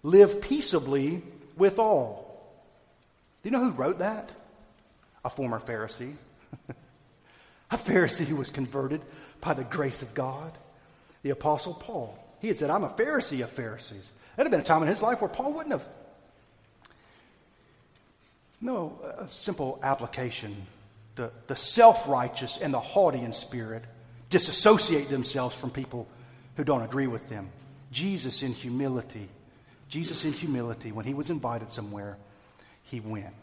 [0.04, 1.24] live peaceably
[1.62, 2.28] with all.
[3.42, 4.30] Do you know who wrote that?
[5.24, 6.16] a former Pharisee,
[7.72, 9.02] a Pharisee who was converted
[9.40, 10.52] by the grace of God.
[11.24, 14.12] The Apostle Paul, he had said, I'm a Pharisee of Pharisees.
[14.36, 15.88] There had been a time in his life where Paul wouldn't have.
[18.60, 20.56] No, a simple application.
[21.16, 23.84] The, the self righteous and the haughty in spirit
[24.30, 26.08] disassociate themselves from people
[26.56, 27.50] who don't agree with them.
[27.92, 29.30] Jesus in humility,
[29.92, 32.16] Jesus in humility, when he was invited somewhere,
[32.86, 33.34] he went.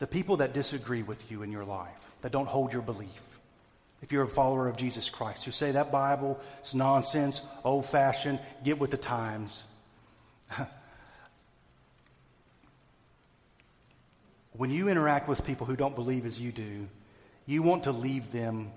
[0.00, 3.22] The people that disagree with you in your life, that don't hold your belief,
[4.02, 8.40] if you're a follower of Jesus Christ, who say that Bible is nonsense, old fashioned,
[8.64, 9.62] get with the times.
[14.54, 16.88] when you interact with people who don't believe as you do,
[17.46, 18.72] you want to leave them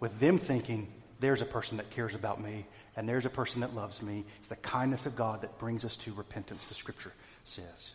[0.00, 2.66] with them thinking, there's a person that cares about me,
[2.98, 4.24] and there's a person that loves me.
[4.40, 7.12] It's the kindness of God that brings us to repentance, the scripture
[7.44, 7.90] says.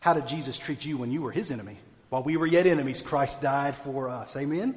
[0.00, 1.76] How did Jesus treat you when you were his enemy?
[2.08, 4.34] While we were yet enemies, Christ died for us.
[4.38, 4.74] Amen?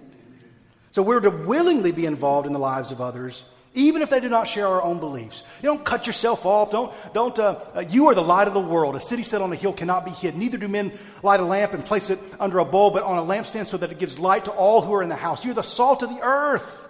[0.91, 4.27] So we're to willingly be involved in the lives of others, even if they do
[4.27, 5.41] not share our own beliefs.
[5.63, 6.69] You don't cut yourself off.
[6.71, 8.97] Don't, don't, uh, uh, you are the light of the world.
[8.97, 10.36] A city set on a hill cannot be hid.
[10.36, 10.91] Neither do men
[11.23, 13.89] light a lamp and place it under a bowl, but on a lampstand so that
[13.89, 15.45] it gives light to all who are in the house.
[15.45, 16.80] You're the salt of the earth.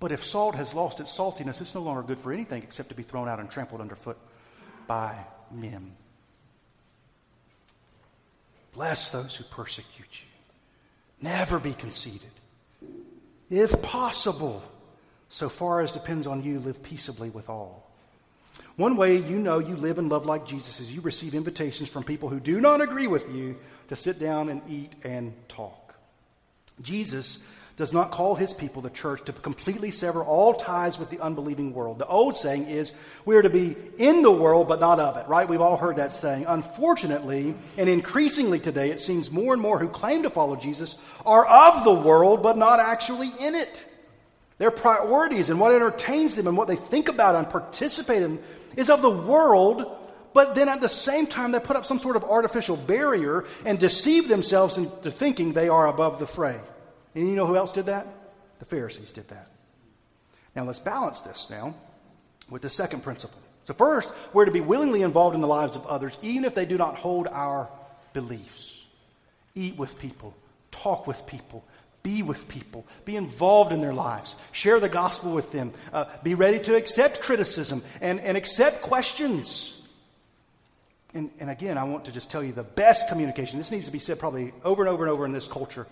[0.00, 2.94] But if salt has lost its saltiness, it's no longer good for anything except to
[2.94, 4.18] be thrown out and trampled underfoot
[4.86, 5.14] by
[5.50, 5.92] men.
[8.72, 11.28] Bless those who persecute you.
[11.28, 12.30] Never be conceited.
[13.50, 14.62] If possible,
[15.28, 17.90] so far as depends on you, live peaceably with all.
[18.76, 22.04] One way you know you live and love like Jesus is you receive invitations from
[22.04, 23.56] people who do not agree with you
[23.88, 25.94] to sit down and eat and talk.
[26.80, 27.44] Jesus
[27.78, 31.72] does not call his people, the church, to completely sever all ties with the unbelieving
[31.72, 32.00] world.
[32.00, 32.92] The old saying is,
[33.24, 35.48] we are to be in the world, but not of it, right?
[35.48, 36.46] We've all heard that saying.
[36.48, 41.46] Unfortunately, and increasingly today, it seems more and more who claim to follow Jesus are
[41.46, 43.84] of the world, but not actually in it.
[44.58, 48.40] Their priorities and what entertains them and what they think about and participate in
[48.74, 49.96] is of the world,
[50.34, 53.78] but then at the same time, they put up some sort of artificial barrier and
[53.78, 56.58] deceive themselves into thinking they are above the fray.
[57.18, 58.06] And you know who else did that?
[58.60, 59.48] The Pharisees did that.
[60.54, 61.74] Now let's balance this now
[62.48, 63.40] with the second principle.
[63.64, 66.64] So, first, we're to be willingly involved in the lives of others, even if they
[66.64, 67.68] do not hold our
[68.12, 68.84] beliefs.
[69.56, 70.32] Eat with people,
[70.70, 71.64] talk with people,
[72.04, 76.36] be with people, be involved in their lives, share the gospel with them, uh, be
[76.36, 79.76] ready to accept criticism and, and accept questions.
[81.14, 83.92] And, and again, I want to just tell you the best communication, this needs to
[83.92, 85.88] be said probably over and over and over in this culture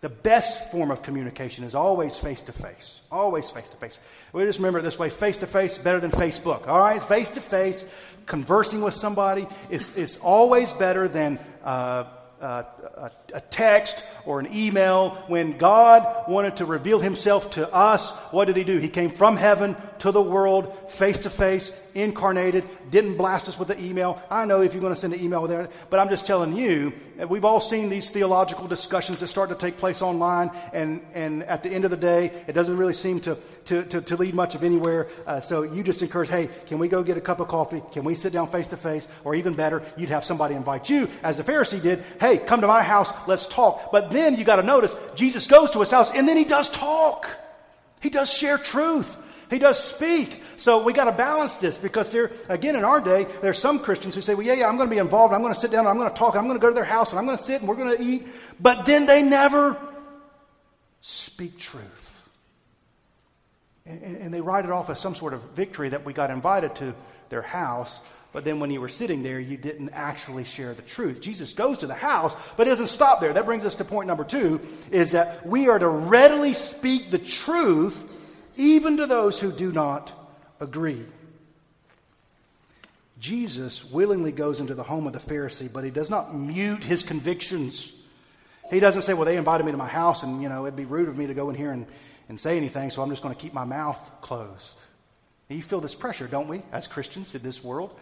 [0.00, 3.00] the best form of communication is always face to face.
[3.10, 3.98] Always face to face.
[4.32, 6.68] We just remember it this way face to face better than Facebook.
[6.68, 7.02] All right?
[7.02, 7.86] Face to face,
[8.26, 12.04] conversing with somebody is, is always better than uh,
[12.40, 12.62] uh,
[12.96, 15.10] a, a text or an email.
[15.28, 18.78] When God wanted to reveal himself to us, what did he do?
[18.78, 23.70] He came from heaven to the world, face to face, incarnated, didn't blast us with
[23.70, 24.20] an email.
[24.30, 26.92] I know if you're going to send an email there, but I'm just telling you,
[27.28, 31.62] we've all seen these theological discussions that start to take place online, and, and at
[31.62, 34.54] the end of the day, it doesn't really seem to, to, to, to lead much
[34.54, 35.08] of anywhere.
[35.26, 37.82] Uh, so you just encourage, hey, can we go get a cup of coffee?
[37.92, 39.08] Can we sit down face to face?
[39.24, 42.66] Or even better, you'd have somebody invite you, as the Pharisee did, hey, come to
[42.66, 43.92] my house, let's talk.
[43.92, 46.68] But then you got to notice, Jesus goes to his house, and then he does
[46.68, 47.28] talk.
[48.00, 49.16] He does share truth.
[49.50, 50.42] He does speak.
[50.56, 54.14] So we got to balance this because there, again, in our day, there's some Christians
[54.14, 55.32] who say, well, yeah, yeah, I'm going to be involved.
[55.32, 55.86] I'm going to sit down.
[55.86, 56.34] I'm going to talk.
[56.34, 57.96] I'm going to go to their house and I'm going to sit and we're going
[57.96, 58.26] to eat.
[58.58, 59.76] But then they never
[61.00, 62.28] speak truth.
[63.84, 66.74] And, and they write it off as some sort of victory that we got invited
[66.76, 66.94] to
[67.28, 68.00] their house.
[68.36, 71.22] But then when you were sitting there, you didn't actually share the truth.
[71.22, 73.32] Jesus goes to the house, but doesn't stop there.
[73.32, 77.18] That brings us to point number two is that we are to readily speak the
[77.18, 78.04] truth
[78.58, 80.12] even to those who do not
[80.60, 81.06] agree.
[83.18, 87.02] Jesus willingly goes into the home of the Pharisee, but he does not mute his
[87.02, 87.90] convictions.
[88.68, 90.84] He doesn't say, Well, they invited me to my house, and you know, it'd be
[90.84, 91.86] rude of me to go in here and,
[92.28, 94.78] and say anything, so I'm just going to keep my mouth closed.
[95.48, 97.98] You feel this pressure, don't we, as Christians in this world?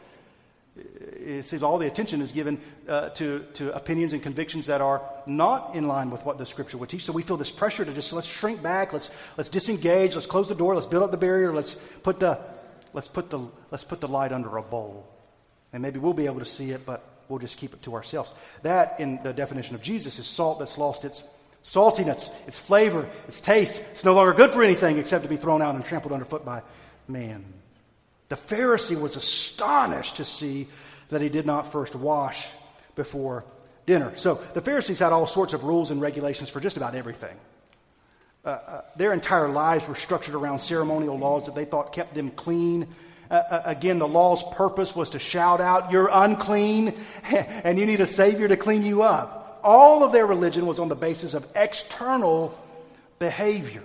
[0.77, 2.59] It seems all the attention is given
[2.89, 6.79] uh, to, to opinions and convictions that are not in line with what the scripture
[6.79, 7.05] would teach.
[7.05, 10.49] So we feel this pressure to just let's shrink back, let's, let's disengage, let's close
[10.49, 12.39] the door, let's build up the barrier, let's put the,
[12.93, 13.39] let's, put the,
[13.71, 15.09] let's put the light under a bowl.
[15.73, 18.35] And maybe we'll be able to see it, but we'll just keep it to ourselves.
[18.63, 21.25] That, in the definition of Jesus, is salt that's lost its
[21.63, 23.83] saltiness, its flavor, its taste.
[23.93, 26.63] It's no longer good for anything except to be thrown out and trampled underfoot by
[27.09, 27.45] man.
[28.29, 30.69] The Pharisee was astonished to see
[31.11, 32.49] that he did not first wash
[32.95, 33.45] before
[33.87, 34.17] dinner.
[34.17, 37.37] So the Pharisees had all sorts of rules and regulations for just about everything.
[38.45, 42.31] Uh, uh, their entire lives were structured around ceremonial laws that they thought kept them
[42.31, 42.87] clean.
[43.31, 48.01] Uh, uh again, the law's purpose was to shout out, You're unclean, and you need
[48.01, 49.61] a Savior to clean you up.
[49.63, 52.59] All of their religion was on the basis of external
[53.19, 53.83] behavior.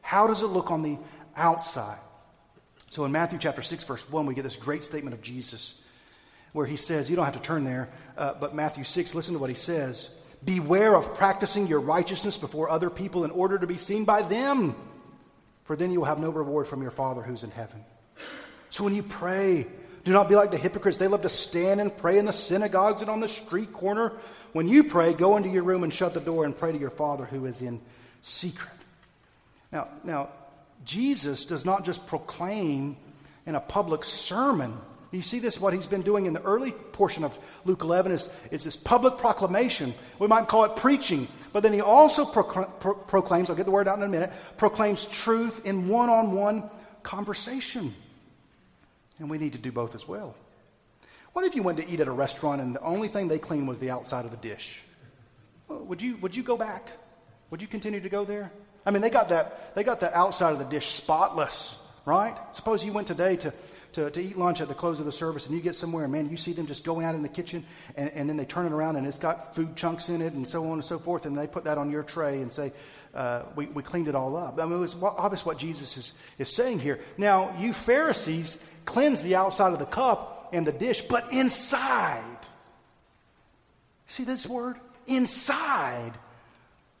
[0.00, 0.98] How does it look on the
[1.36, 1.98] outside?
[2.90, 5.80] So in Matthew chapter 6, verse 1, we get this great statement of Jesus
[6.52, 9.40] where he says, You don't have to turn there, uh, but Matthew 6, listen to
[9.40, 10.14] what he says.
[10.44, 14.74] Beware of practicing your righteousness before other people in order to be seen by them,
[15.64, 17.84] for then you will have no reward from your Father who's in heaven.
[18.70, 19.66] So when you pray,
[20.04, 20.96] do not be like the hypocrites.
[20.96, 24.12] They love to stand and pray in the synagogues and on the street corner.
[24.52, 26.90] When you pray, go into your room and shut the door and pray to your
[26.90, 27.80] Father who is in
[28.22, 28.72] secret.
[29.72, 30.30] Now, now
[30.84, 32.96] Jesus does not just proclaim
[33.46, 34.78] in a public sermon
[35.10, 38.28] you see this, what he's been doing in the early portion of Luke 11 is,
[38.50, 39.94] is this public proclamation.
[40.18, 41.28] We might call it preaching.
[41.52, 44.32] But then he also procl- pro- proclaims, I'll get the word out in a minute,
[44.58, 46.68] proclaims truth in one on one
[47.02, 47.94] conversation.
[49.18, 50.34] And we need to do both as well.
[51.32, 53.66] What if you went to eat at a restaurant and the only thing they cleaned
[53.66, 54.82] was the outside of the dish?
[55.68, 56.90] Would, you, would you go back?
[57.50, 58.52] Would you continue to go there?
[58.86, 62.36] I mean, they got that, they got the outside of the dish spotless, right?
[62.52, 63.52] Suppose you went today to
[63.92, 66.12] to, to eat lunch at the close of the service and you get somewhere and
[66.12, 67.64] man, you see them just going out in the kitchen
[67.96, 70.46] and, and then they turn it around and it's got food chunks in it and
[70.46, 72.72] so on and so forth and they put that on your tray and say,
[73.14, 74.60] uh, we, we cleaned it all up.
[74.60, 77.00] I mean, it was obvious what Jesus is, is saying here.
[77.16, 82.22] Now, you Pharisees cleanse the outside of the cup and the dish, but inside,
[84.06, 84.76] see this word?
[85.06, 86.12] Inside,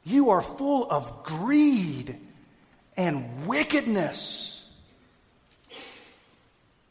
[0.08, 2.18] you are full of greed
[2.96, 4.64] and wickedness.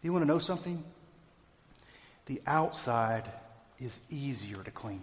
[0.02, 0.84] You want to know something?
[2.28, 3.24] The outside
[3.80, 5.02] is easier to clean,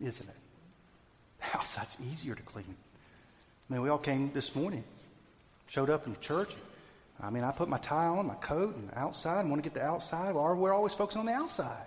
[0.00, 0.34] isn't it?
[1.40, 2.76] The outside's easier to clean.
[3.68, 4.84] I mean, we all came this morning,
[5.66, 6.50] showed up in church.
[7.22, 9.74] I mean, I put my tie on, my coat, and outside, I want to get
[9.74, 10.34] the outside.
[10.34, 11.86] Well, we're always focusing on the outside.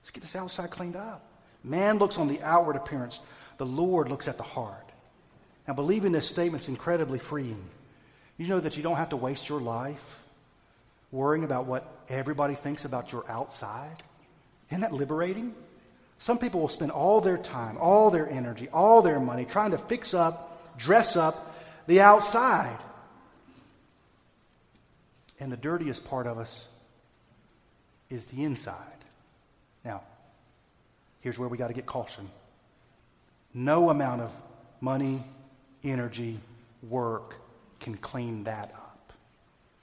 [0.00, 1.24] Let's get this outside cleaned up.
[1.64, 3.20] Man looks on the outward appearance,
[3.58, 4.81] the Lord looks at the heart.
[5.66, 7.62] Now, believing this statement is incredibly freeing.
[8.36, 10.20] You know that you don't have to waste your life
[11.12, 14.02] worrying about what everybody thinks about your outside?
[14.70, 15.54] Isn't that liberating?
[16.18, 19.78] Some people will spend all their time, all their energy, all their money trying to
[19.78, 21.54] fix up, dress up
[21.86, 22.78] the outside.
[25.38, 26.64] And the dirtiest part of us
[28.08, 28.76] is the inside.
[29.84, 30.02] Now,
[31.20, 32.30] here's where we got to get caution.
[33.52, 34.32] No amount of
[34.80, 35.22] money,
[35.84, 36.40] energy,
[36.88, 37.36] work
[37.80, 39.12] can clean that up.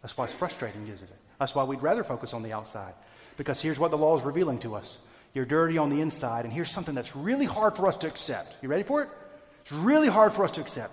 [0.01, 1.15] That's why it's frustrating, isn't it?
[1.39, 2.93] That's why we'd rather focus on the outside.
[3.37, 4.97] Because here's what the law is revealing to us
[5.33, 8.55] you're dirty on the inside, and here's something that's really hard for us to accept.
[8.63, 9.09] You ready for it?
[9.61, 10.91] It's really hard for us to accept.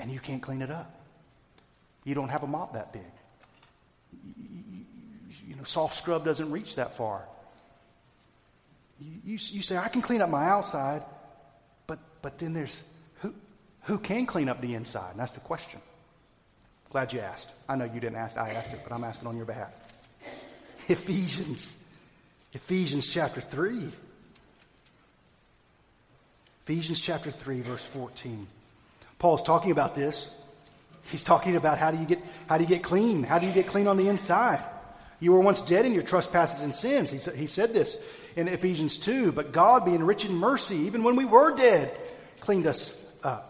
[0.00, 0.92] And you can't clean it up.
[2.04, 3.02] You don't have a mop that big.
[5.46, 7.22] You, know, soft scrub doesn't reach that far.
[9.00, 11.02] You, you, you say, I can clean up my outside,
[11.86, 12.82] but, but then there's
[13.88, 15.12] who, can clean up the inside?
[15.12, 15.80] And that's the question.
[16.90, 17.50] Glad you asked.
[17.66, 19.72] I know you didn't ask, I asked it, but I'm asking on your behalf.
[20.88, 21.82] Ephesians.
[22.52, 23.90] Ephesians chapter 3.
[26.64, 28.46] Ephesians chapter 3, verse 14.
[29.18, 30.30] Paul's talking about this.
[31.10, 33.22] He's talking about how do you get how do you get clean?
[33.22, 34.62] How do you get clean on the inside?
[35.18, 37.10] You were once dead in your trespasses and sins.
[37.10, 37.98] He, he said this
[38.36, 39.32] in Ephesians 2.
[39.32, 41.90] But God, being rich in mercy, even when we were dead,
[42.40, 43.47] cleaned us up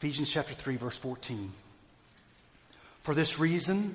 [0.00, 1.52] Ephesians chapter 3, verse 14.
[3.02, 3.94] For this reason,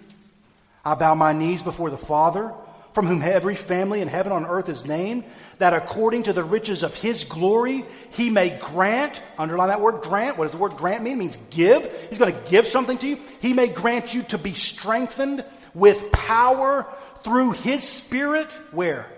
[0.85, 2.53] I bow my knees before the Father,
[2.93, 5.23] from whom every family in heaven on earth is named,
[5.57, 10.37] that according to the riches of his glory, he may grant, underline that word grant.
[10.37, 11.13] What does the word grant mean?
[11.13, 11.91] It means give.
[12.09, 13.19] He's going to give something to you.
[13.41, 16.85] He may grant you to be strengthened with power
[17.21, 18.51] through his spirit.
[18.69, 19.11] Where?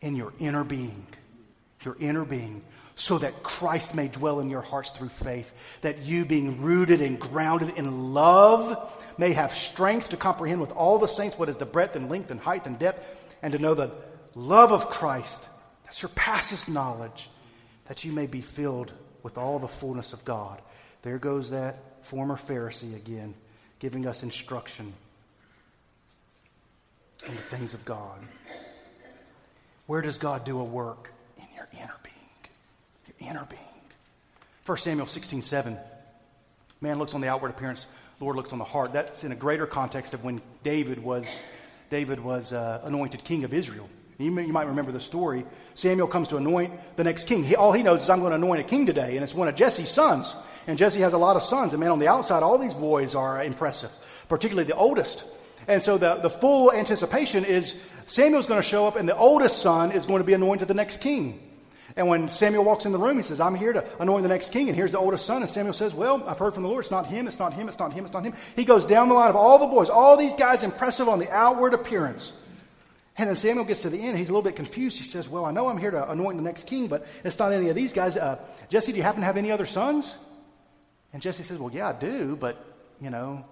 [0.00, 1.06] In your inner being.
[1.84, 2.64] Your inner being
[2.98, 7.18] so that Christ may dwell in your hearts through faith, that you, being rooted and
[7.18, 11.64] grounded in love, may have strength to comprehend with all the saints what is the
[11.64, 13.06] breadth and length and height and depth,
[13.40, 13.92] and to know the
[14.34, 15.48] love of Christ
[15.84, 17.30] that surpasses knowledge,
[17.86, 18.92] that you may be filled
[19.22, 20.60] with all the fullness of God.
[21.02, 23.34] There goes that former Pharisee again,
[23.78, 24.92] giving us instruction
[27.24, 28.18] in the things of God.
[29.86, 31.12] Where does God do a work?
[31.36, 32.07] In your inner being
[33.18, 33.62] inner being.
[34.66, 35.78] 1 Samuel 16 7.
[36.80, 37.86] Man looks on the outward appearance
[38.20, 38.92] Lord looks on the heart.
[38.92, 41.38] That's in a greater context of when David was,
[41.88, 43.88] David was uh, anointed king of Israel.
[44.18, 45.46] You, may, you, might remember the story.
[45.74, 47.44] Samuel comes to anoint the next king.
[47.44, 49.46] He, all he knows is, I'm going to anoint a king today, and it's one
[49.46, 50.34] of Jesse's sons.
[50.66, 51.72] And Jesse has a lot of sons.
[51.72, 53.94] And man, on the outside, all these boys are impressive,
[54.28, 55.22] particularly the oldest.
[55.68, 59.62] And so the, the full anticipation is Samuel's going to show up, and the oldest
[59.62, 61.38] son is going to be anointed the next king.
[61.98, 64.52] And when Samuel walks in the room, he says, I'm here to anoint the next
[64.52, 64.68] king.
[64.68, 65.42] And here's the oldest son.
[65.42, 66.84] And Samuel says, Well, I've heard from the Lord.
[66.84, 67.26] It's not him.
[67.26, 67.66] It's not him.
[67.66, 68.04] It's not him.
[68.04, 68.34] It's not him.
[68.54, 71.28] He goes down the line of all the boys, all these guys impressive on the
[71.32, 72.32] outward appearance.
[73.16, 74.16] And then Samuel gets to the end.
[74.16, 74.96] He's a little bit confused.
[74.96, 77.52] He says, Well, I know I'm here to anoint the next king, but it's not
[77.52, 78.16] any of these guys.
[78.16, 78.38] Uh,
[78.68, 80.16] Jesse, do you happen to have any other sons?
[81.12, 82.64] And Jesse says, Well, yeah, I do, but,
[83.00, 83.44] you know,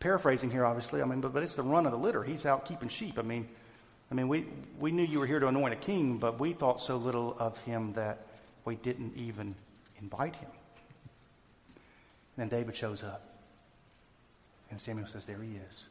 [0.00, 1.02] paraphrasing here, obviously.
[1.02, 2.24] I mean, but, but it's the run of the litter.
[2.24, 3.16] He's out keeping sheep.
[3.16, 3.46] I mean,
[4.10, 4.46] I mean, we,
[4.78, 7.58] we knew you were here to anoint a king, but we thought so little of
[7.58, 8.26] him that
[8.64, 9.54] we didn't even
[10.00, 10.50] invite him.
[12.36, 13.22] And then David shows up.
[14.70, 15.84] And Samuel says, There he is.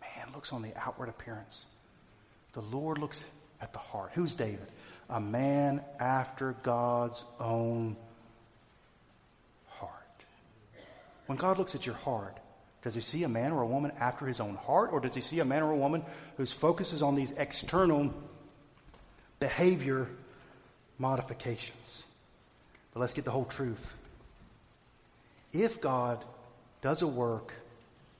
[0.00, 1.66] Man looks on the outward appearance.
[2.52, 3.24] The Lord looks
[3.60, 4.10] at the heart.
[4.14, 4.66] Who's David?
[5.10, 7.96] A man after God's own
[9.68, 9.92] heart.
[11.26, 12.36] When God looks at your heart,
[12.88, 15.20] does he see a man or a woman after his own heart, or does he
[15.20, 16.02] see a man or a woman
[16.38, 18.14] whose focus is on these external
[19.40, 20.08] behavior
[20.98, 22.04] modifications?
[22.94, 23.94] But let's get the whole truth.
[25.52, 26.24] If God
[26.80, 27.52] does a work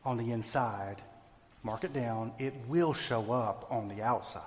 [0.05, 0.97] on the inside,
[1.63, 4.43] mark it down, it will show up on the outside.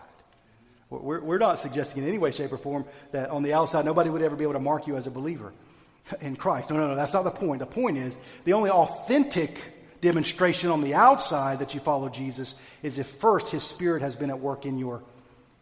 [0.91, 4.11] We're, we're not suggesting in any way, shape, or form that on the outside nobody
[4.11, 5.51] would ever be able to mark you as a believer
[6.21, 6.69] in Christ.
[6.69, 7.57] No, no, no, that's not the point.
[7.57, 9.70] The point is the only authentic
[10.01, 14.29] demonstration on the outside that you follow Jesus is if first his spirit has been
[14.29, 15.01] at work in your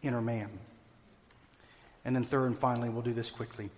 [0.02, 0.48] inner man.
[2.04, 3.70] And then, third and finally, we'll do this quickly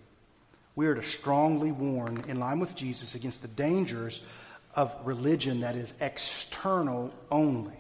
[0.75, 4.23] we are to strongly warn, in line with Jesus, against the dangers
[4.75, 7.77] of religion that is external only.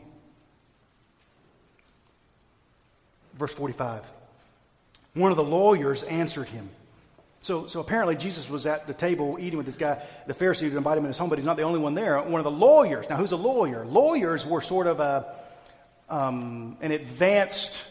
[3.35, 4.03] Verse 45.
[5.15, 6.69] One of the lawyers answered him.
[7.43, 10.77] So, so apparently, Jesus was at the table eating with this guy, the Pharisee who
[10.77, 12.23] invited him in his home, but he's not the only one there.
[12.23, 13.11] One of the lawyers.
[13.11, 13.85] Now, who's a lawyer?
[13.85, 15.35] Lawyers were sort of a,
[16.09, 17.89] um, an advanced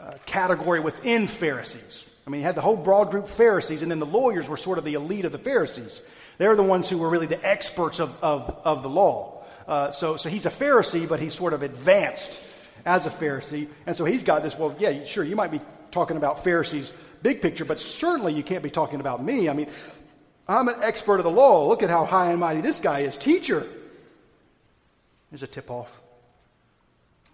[0.00, 2.06] uh, category within Pharisees.
[2.26, 4.78] I mean, you had the whole broad group Pharisees, and then the lawyers were sort
[4.78, 6.00] of the elite of the Pharisees.
[6.38, 9.44] They're the ones who were really the experts of, of, of the law.
[9.68, 12.40] Uh, so, so he's a Pharisee, but he's sort of advanced
[12.86, 13.68] as a Pharisee.
[13.84, 15.60] And so he's got this, well, yeah, sure, you might be
[15.90, 19.48] talking about Pharisees big picture, but certainly you can't be talking about me.
[19.48, 19.68] I mean,
[20.48, 21.68] I'm an expert of the law.
[21.68, 23.16] Look at how high and mighty this guy is.
[23.16, 23.66] Teacher.
[25.30, 26.00] There's a tip off.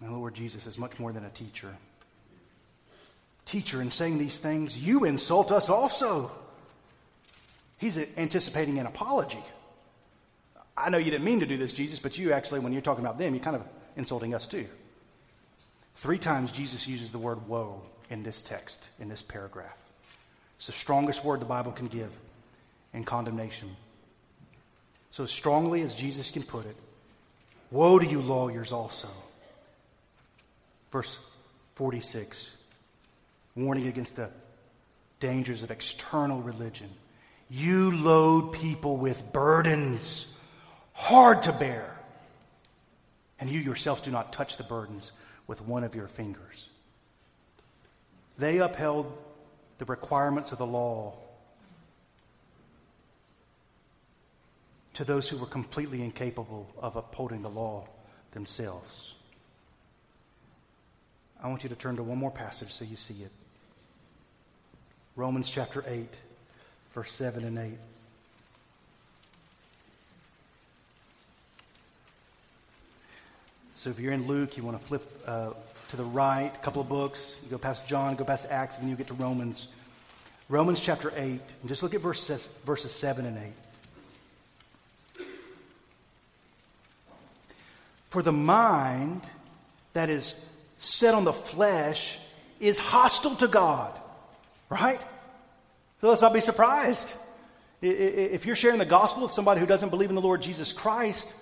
[0.01, 1.75] And Lord Jesus is much more than a teacher.
[3.45, 6.31] Teacher, in saying these things, you insult us also.
[7.77, 9.43] He's anticipating an apology.
[10.75, 13.03] I know you didn't mean to do this, Jesus, but you actually, when you're talking
[13.03, 13.63] about them, you're kind of
[13.95, 14.67] insulting us too.
[15.95, 19.77] Three times Jesus uses the word woe in this text, in this paragraph.
[20.57, 22.11] It's the strongest word the Bible can give
[22.93, 23.75] in condemnation.
[25.11, 26.75] So, as strongly as Jesus can put it,
[27.71, 29.09] woe to you, lawyers, also.
[30.91, 31.17] Verse
[31.75, 32.51] 46
[33.57, 34.29] warning against the
[35.19, 36.89] dangers of external religion.
[37.49, 40.31] You load people with burdens
[40.93, 41.97] hard to bear,
[43.39, 45.11] and you yourself do not touch the burdens
[45.47, 46.69] with one of your fingers.
[48.37, 49.17] They upheld
[49.77, 51.13] the requirements of the law
[54.93, 57.87] to those who were completely incapable of upholding the law
[58.31, 59.13] themselves.
[61.41, 63.31] I want you to turn to one more passage so you see it.
[65.15, 66.07] Romans chapter 8,
[66.93, 67.73] verse 7 and 8.
[73.71, 75.51] So if you're in Luke, you want to flip uh,
[75.89, 77.35] to the right, a couple of books.
[77.43, 79.69] You go past John, go past Acts, and then you get to Romans.
[80.49, 83.37] Romans chapter 8, and just look at verses, verses 7 and
[85.17, 85.25] 8.
[88.09, 89.21] For the mind
[89.93, 90.39] that is
[90.77, 92.17] set on the flesh
[92.59, 93.99] is hostile to God.
[94.69, 95.01] Right?
[96.01, 97.13] So let's not be surprised.
[97.81, 101.33] If you're sharing the gospel with somebody who doesn't believe in the Lord Jesus Christ,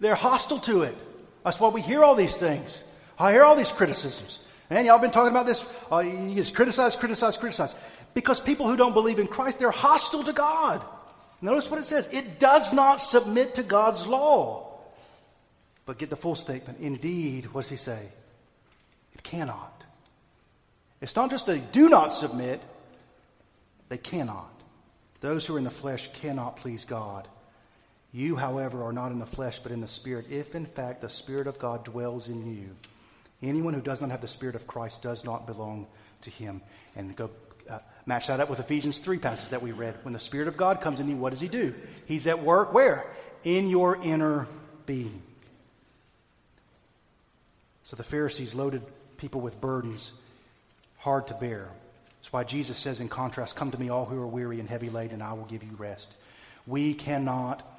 [0.00, 0.96] they're hostile to it.
[1.44, 2.82] That's why we hear all these things.
[3.18, 4.38] I hear all these criticisms.
[4.68, 5.64] And y'all been talking about this.
[5.90, 7.74] Uh, you just criticize, criticize, criticize.
[8.14, 10.84] Because people who don't believe in Christ, they're hostile to God.
[11.40, 14.72] Notice what it says it does not submit to God's law.
[15.84, 16.80] But get the full statement.
[16.80, 18.08] Indeed, what does he say?
[19.14, 19.84] It cannot.
[21.00, 22.60] It's not just they do not submit,
[23.88, 24.50] they cannot.
[25.20, 27.28] Those who are in the flesh cannot please God.
[28.12, 31.08] You, however, are not in the flesh, but in the Spirit, if in fact the
[31.08, 32.70] Spirit of God dwells in you.
[33.42, 35.86] Anyone who does not have the Spirit of Christ does not belong
[36.22, 36.62] to him.
[36.94, 37.30] And go
[37.68, 39.94] uh, match that up with Ephesians 3 passage that we read.
[40.02, 41.74] When the Spirit of God comes in you, what does he do?
[42.06, 43.06] He's at work where?
[43.44, 44.46] In your inner
[44.86, 45.22] being.
[47.82, 48.82] So the Pharisees loaded
[49.16, 50.12] people with burdens
[50.98, 51.68] hard to bear.
[52.18, 54.90] That's why Jesus says, in contrast, Come to me, all who are weary and heavy
[54.90, 56.16] laden, and I will give you rest.
[56.66, 57.75] We cannot,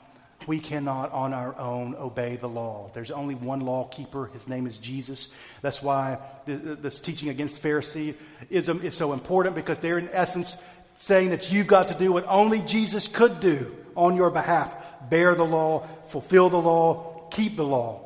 [0.47, 2.89] we cannot on our own obey the law.
[2.93, 4.27] There's only one law keeper.
[4.27, 5.33] His name is Jesus.
[5.61, 10.61] That's why this teaching against Phariseeism um, is so important because they're, in essence,
[10.95, 14.73] saying that you've got to do what only Jesus could do on your behalf
[15.09, 18.03] bear the law, fulfill the law, keep the law.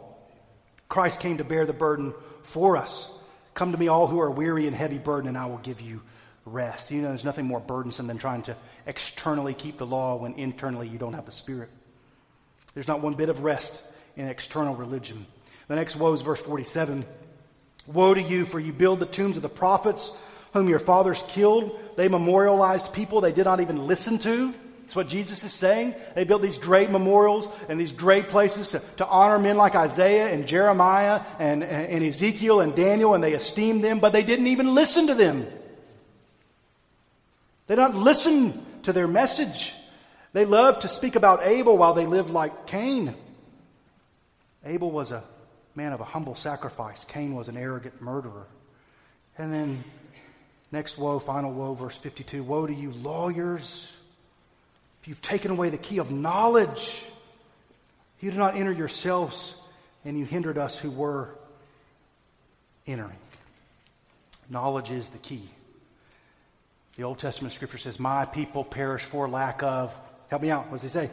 [0.90, 2.14] Christ came to bear the burden
[2.44, 3.10] for us.
[3.54, 6.02] Come to me, all who are weary and heavy burdened, and I will give you
[6.46, 6.92] rest.
[6.92, 10.88] You know, there's nothing more burdensome than trying to externally keep the law when internally
[10.88, 11.70] you don't have the Spirit.
[12.74, 13.82] There's not one bit of rest
[14.16, 15.26] in external religion.
[15.68, 17.06] The next woe is verse 47.
[17.88, 20.16] Woe to you, for you build the tombs of the prophets
[20.54, 21.80] whom your fathers killed.
[21.96, 24.54] They memorialized people they did not even listen to.
[24.82, 25.96] That's what Jesus is saying.
[26.16, 30.28] They built these great memorials and these great places to, to honor men like Isaiah
[30.28, 34.76] and Jeremiah and, and Ezekiel and Daniel, and they esteemed them, but they didn't even
[34.76, 35.48] listen to them.
[37.68, 39.74] They don't listen to their message.
[40.34, 43.16] They loved to speak about Abel while they lived like Cain.
[44.66, 45.24] Abel was a
[45.76, 48.48] man of a humble sacrifice, Cain was an arrogant murderer.
[49.38, 49.84] And then,
[50.72, 53.96] next woe, final woe, verse 52 Woe to you, lawyers!
[55.02, 57.04] If you've taken away the key of knowledge,
[58.20, 59.56] you did not enter yourselves,
[60.06, 61.30] and you hindered us who were
[62.86, 63.18] entering.
[64.48, 65.50] Knowledge is the key.
[66.98, 69.96] The Old Testament scripture says, My people perish for lack of,
[70.32, 71.12] help me out, what does he say?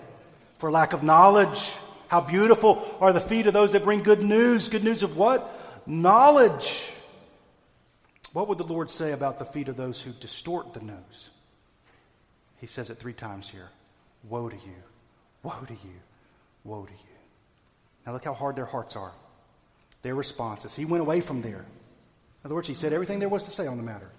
[0.58, 1.70] For lack of knowledge.
[2.06, 4.68] How beautiful are the feet of those that bring good news.
[4.68, 5.86] Good news of what?
[5.86, 6.90] Knowledge.
[8.32, 11.30] What would the Lord say about the feet of those who distort the news?
[12.60, 13.68] He says it three times here
[14.28, 14.82] Woe to you,
[15.42, 16.00] woe to you,
[16.64, 16.98] woe to you.
[18.06, 19.12] Now look how hard their hearts are.
[20.02, 20.74] Their responses.
[20.74, 21.64] He went away from there.
[21.64, 24.10] In other words, he said everything there was to say on the matter.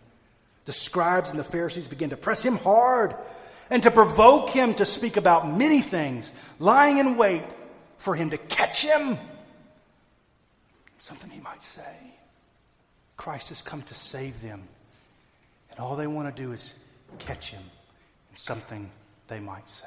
[0.66, 3.16] The scribes and the Pharisees began to press him hard
[3.70, 7.44] and to provoke him to speak about many things, lying in wait
[7.98, 9.18] for him to catch him.
[10.98, 11.98] Something he might say.
[13.18, 14.64] Christ has come to save them,
[15.72, 16.74] and all they want to do is
[17.20, 17.62] catch him
[18.32, 18.90] in something
[19.28, 19.86] they might say.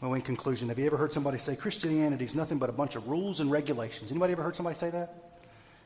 [0.00, 2.94] Well, in conclusion, have you ever heard somebody say Christianity is nothing but a bunch
[2.94, 4.10] of rules and regulations?
[4.10, 5.14] Anybody ever heard somebody say that?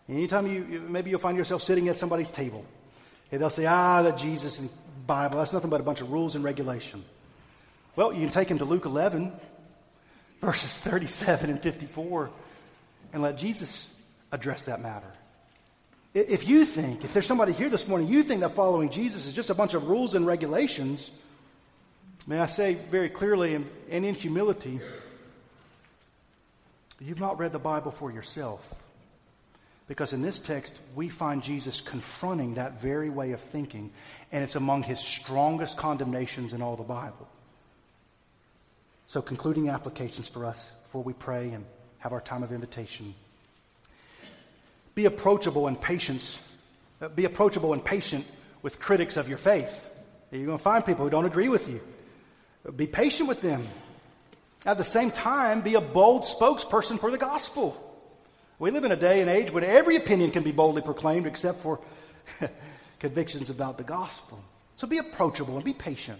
[0.09, 2.64] Anytime you, maybe you'll find yourself sitting at somebody's table,
[3.30, 4.70] and they'll say, ah, that Jesus and
[5.09, 7.02] Bible, that's nothing but a bunch of rules and regulation.
[7.96, 9.32] Well, you can take him to Luke 11,
[10.40, 12.30] verses 37 and 54,
[13.12, 13.92] and let Jesus
[14.30, 15.11] address that matter.
[16.14, 19.32] If you think, if there's somebody here this morning, you think that following Jesus is
[19.32, 21.11] just a bunch of rules and regulations,
[22.26, 24.80] may I say very clearly and, and in humility,
[27.00, 28.62] you've not read the Bible for yourself.
[29.89, 33.91] Because in this text, we find Jesus confronting that very way of thinking,
[34.30, 37.26] and it's among his strongest condemnations in all the Bible.
[39.07, 41.64] So, concluding applications for us before we pray and
[41.99, 43.14] have our time of invitation.
[44.95, 46.39] Be approachable and patience.
[47.01, 48.26] Uh, be approachable and patient
[48.61, 49.89] with critics of your faith.
[50.30, 51.80] You're going to find people who don't agree with you.
[52.76, 53.66] Be patient with them.
[54.66, 57.88] At the same time, be a bold spokesperson for the gospel.
[58.59, 61.61] We live in a day and age when every opinion can be boldly proclaimed except
[61.61, 61.78] for
[62.98, 64.42] convictions about the gospel.
[64.76, 66.18] So be approachable and be patient.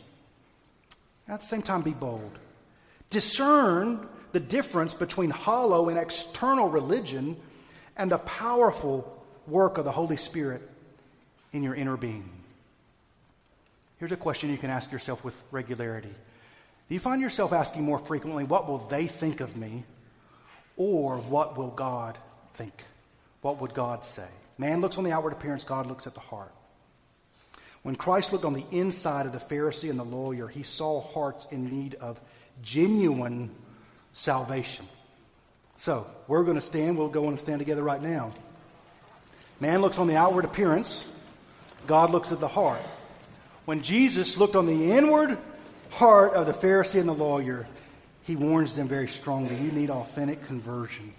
[1.28, 2.39] At the same time, be bold.
[3.11, 7.36] Discern the difference between hollow and external religion
[7.97, 10.62] and the powerful work of the Holy Spirit
[11.53, 12.28] in your inner being.
[13.99, 16.14] Here's a question you can ask yourself with regularity.
[16.89, 19.84] Do you find yourself asking more frequently, What will they think of me?
[20.76, 22.16] or What will God
[22.55, 22.85] think?
[23.43, 24.27] What would God say?
[24.59, 26.53] Man looks on the outward appearance, God looks at the heart.
[27.83, 31.47] When Christ looked on the inside of the Pharisee and the lawyer, he saw hearts
[31.51, 32.21] in need of
[32.63, 33.51] genuine
[34.13, 34.87] salvation.
[35.79, 36.99] So, we're going to stand.
[36.99, 38.33] We'll go and stand together right now.
[39.61, 41.05] Man looks on the outward appearance,
[41.87, 42.83] God looks at the heart.
[43.65, 45.39] When Jesus looked on the inward
[45.91, 47.67] heart of the Pharisee and the lawyer,
[48.23, 51.13] he warns them very strongly you need authentic conversion.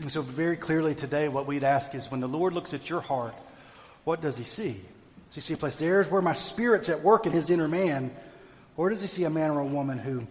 [0.00, 3.00] And so, very clearly today, what we'd ask is when the Lord looks at your
[3.00, 3.34] heart,
[4.04, 4.80] what does he see?
[5.28, 8.14] Does he see a place, there's where my spirit's at work in his inner man?
[8.76, 10.26] Or does he see a man or a woman who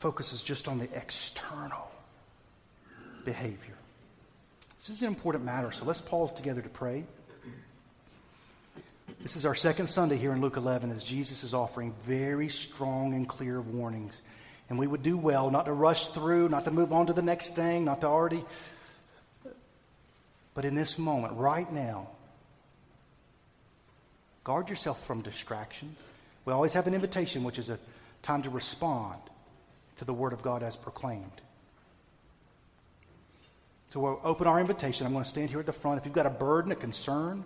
[0.00, 1.90] focuses just on the external
[3.24, 3.76] behavior.
[4.78, 7.04] This is an important matter, so let's pause together to pray.
[9.20, 13.12] This is our second Sunday here in Luke 11 as Jesus is offering very strong
[13.12, 14.22] and clear warnings.
[14.70, 17.22] And we would do well not to rush through, not to move on to the
[17.22, 18.44] next thing, not to already.
[20.54, 22.08] But in this moment, right now,
[24.44, 25.96] guard yourself from distraction.
[26.44, 27.78] We always have an invitation, which is a
[28.22, 29.20] time to respond
[29.96, 31.40] to the Word of God as proclaimed.
[33.90, 35.04] So we'll open our invitation.
[35.04, 35.98] I'm going to stand here at the front.
[35.98, 37.42] If you've got a burden, a concern,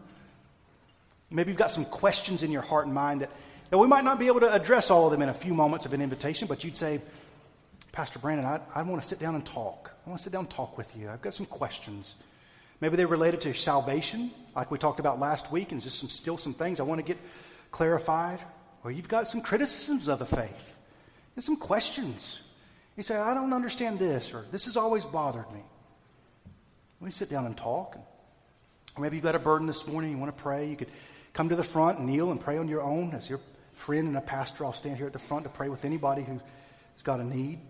[1.30, 3.30] maybe you've got some questions in your heart and mind that,
[3.78, 5.92] we might not be able to address all of them in a few moments of
[5.92, 7.00] an invitation, but you'd say,
[7.92, 9.92] Pastor Brandon, I, I want to sit down and talk.
[10.04, 11.08] I want to sit down and talk with you.
[11.08, 12.16] I've got some questions.
[12.80, 16.36] Maybe they're related to salvation, like we talked about last week, and just some, still
[16.36, 17.18] some things I want to get
[17.70, 18.40] clarified.
[18.82, 20.76] Or you've got some criticisms of the faith.
[21.34, 22.40] There's some questions.
[22.96, 25.60] You say, I don't understand this, or this has always bothered me.
[27.00, 27.96] We sit down and talk.
[28.96, 30.68] Or maybe you've got a burden this morning, you want to pray.
[30.68, 30.90] You could
[31.32, 33.12] come to the front, kneel, and pray on your own.
[33.14, 33.40] As your
[33.74, 36.40] friend and a pastor, I'll stand here at the front to pray with anybody who's
[37.02, 37.60] got a need.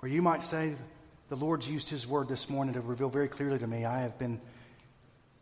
[0.00, 0.74] Or you might say,
[1.28, 4.18] The Lord's used His word this morning to reveal very clearly to me, I have
[4.18, 4.40] been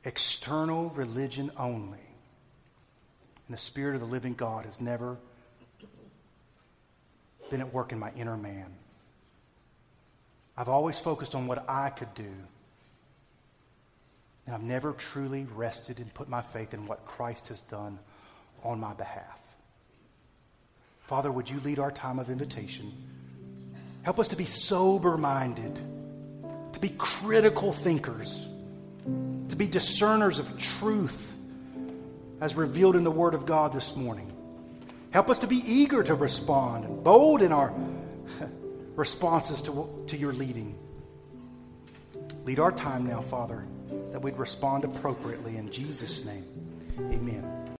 [0.05, 1.99] external religion only.
[3.47, 5.19] And the Spirit of the living God has never
[7.51, 8.73] been at work in my inner man.
[10.57, 12.33] I've always focused on what I could do.
[14.47, 17.99] And I've never truly rested and put my faith in what Christ has done
[18.65, 19.39] on my behalf.
[21.03, 22.93] Father, would you lead our time of invitation?
[24.03, 25.79] Help us to be sober minded,
[26.73, 28.47] to be critical thinkers,
[29.49, 31.33] to be discerners of truth
[32.41, 34.33] as revealed in the Word of God this morning.
[35.11, 37.75] Help us to be eager to respond bold in our
[38.95, 40.79] responses to, to your leading.
[42.45, 43.67] Lead our time now, Father,
[44.13, 45.57] that we'd respond appropriately.
[45.57, 46.47] In Jesus' name,
[46.99, 47.60] amen.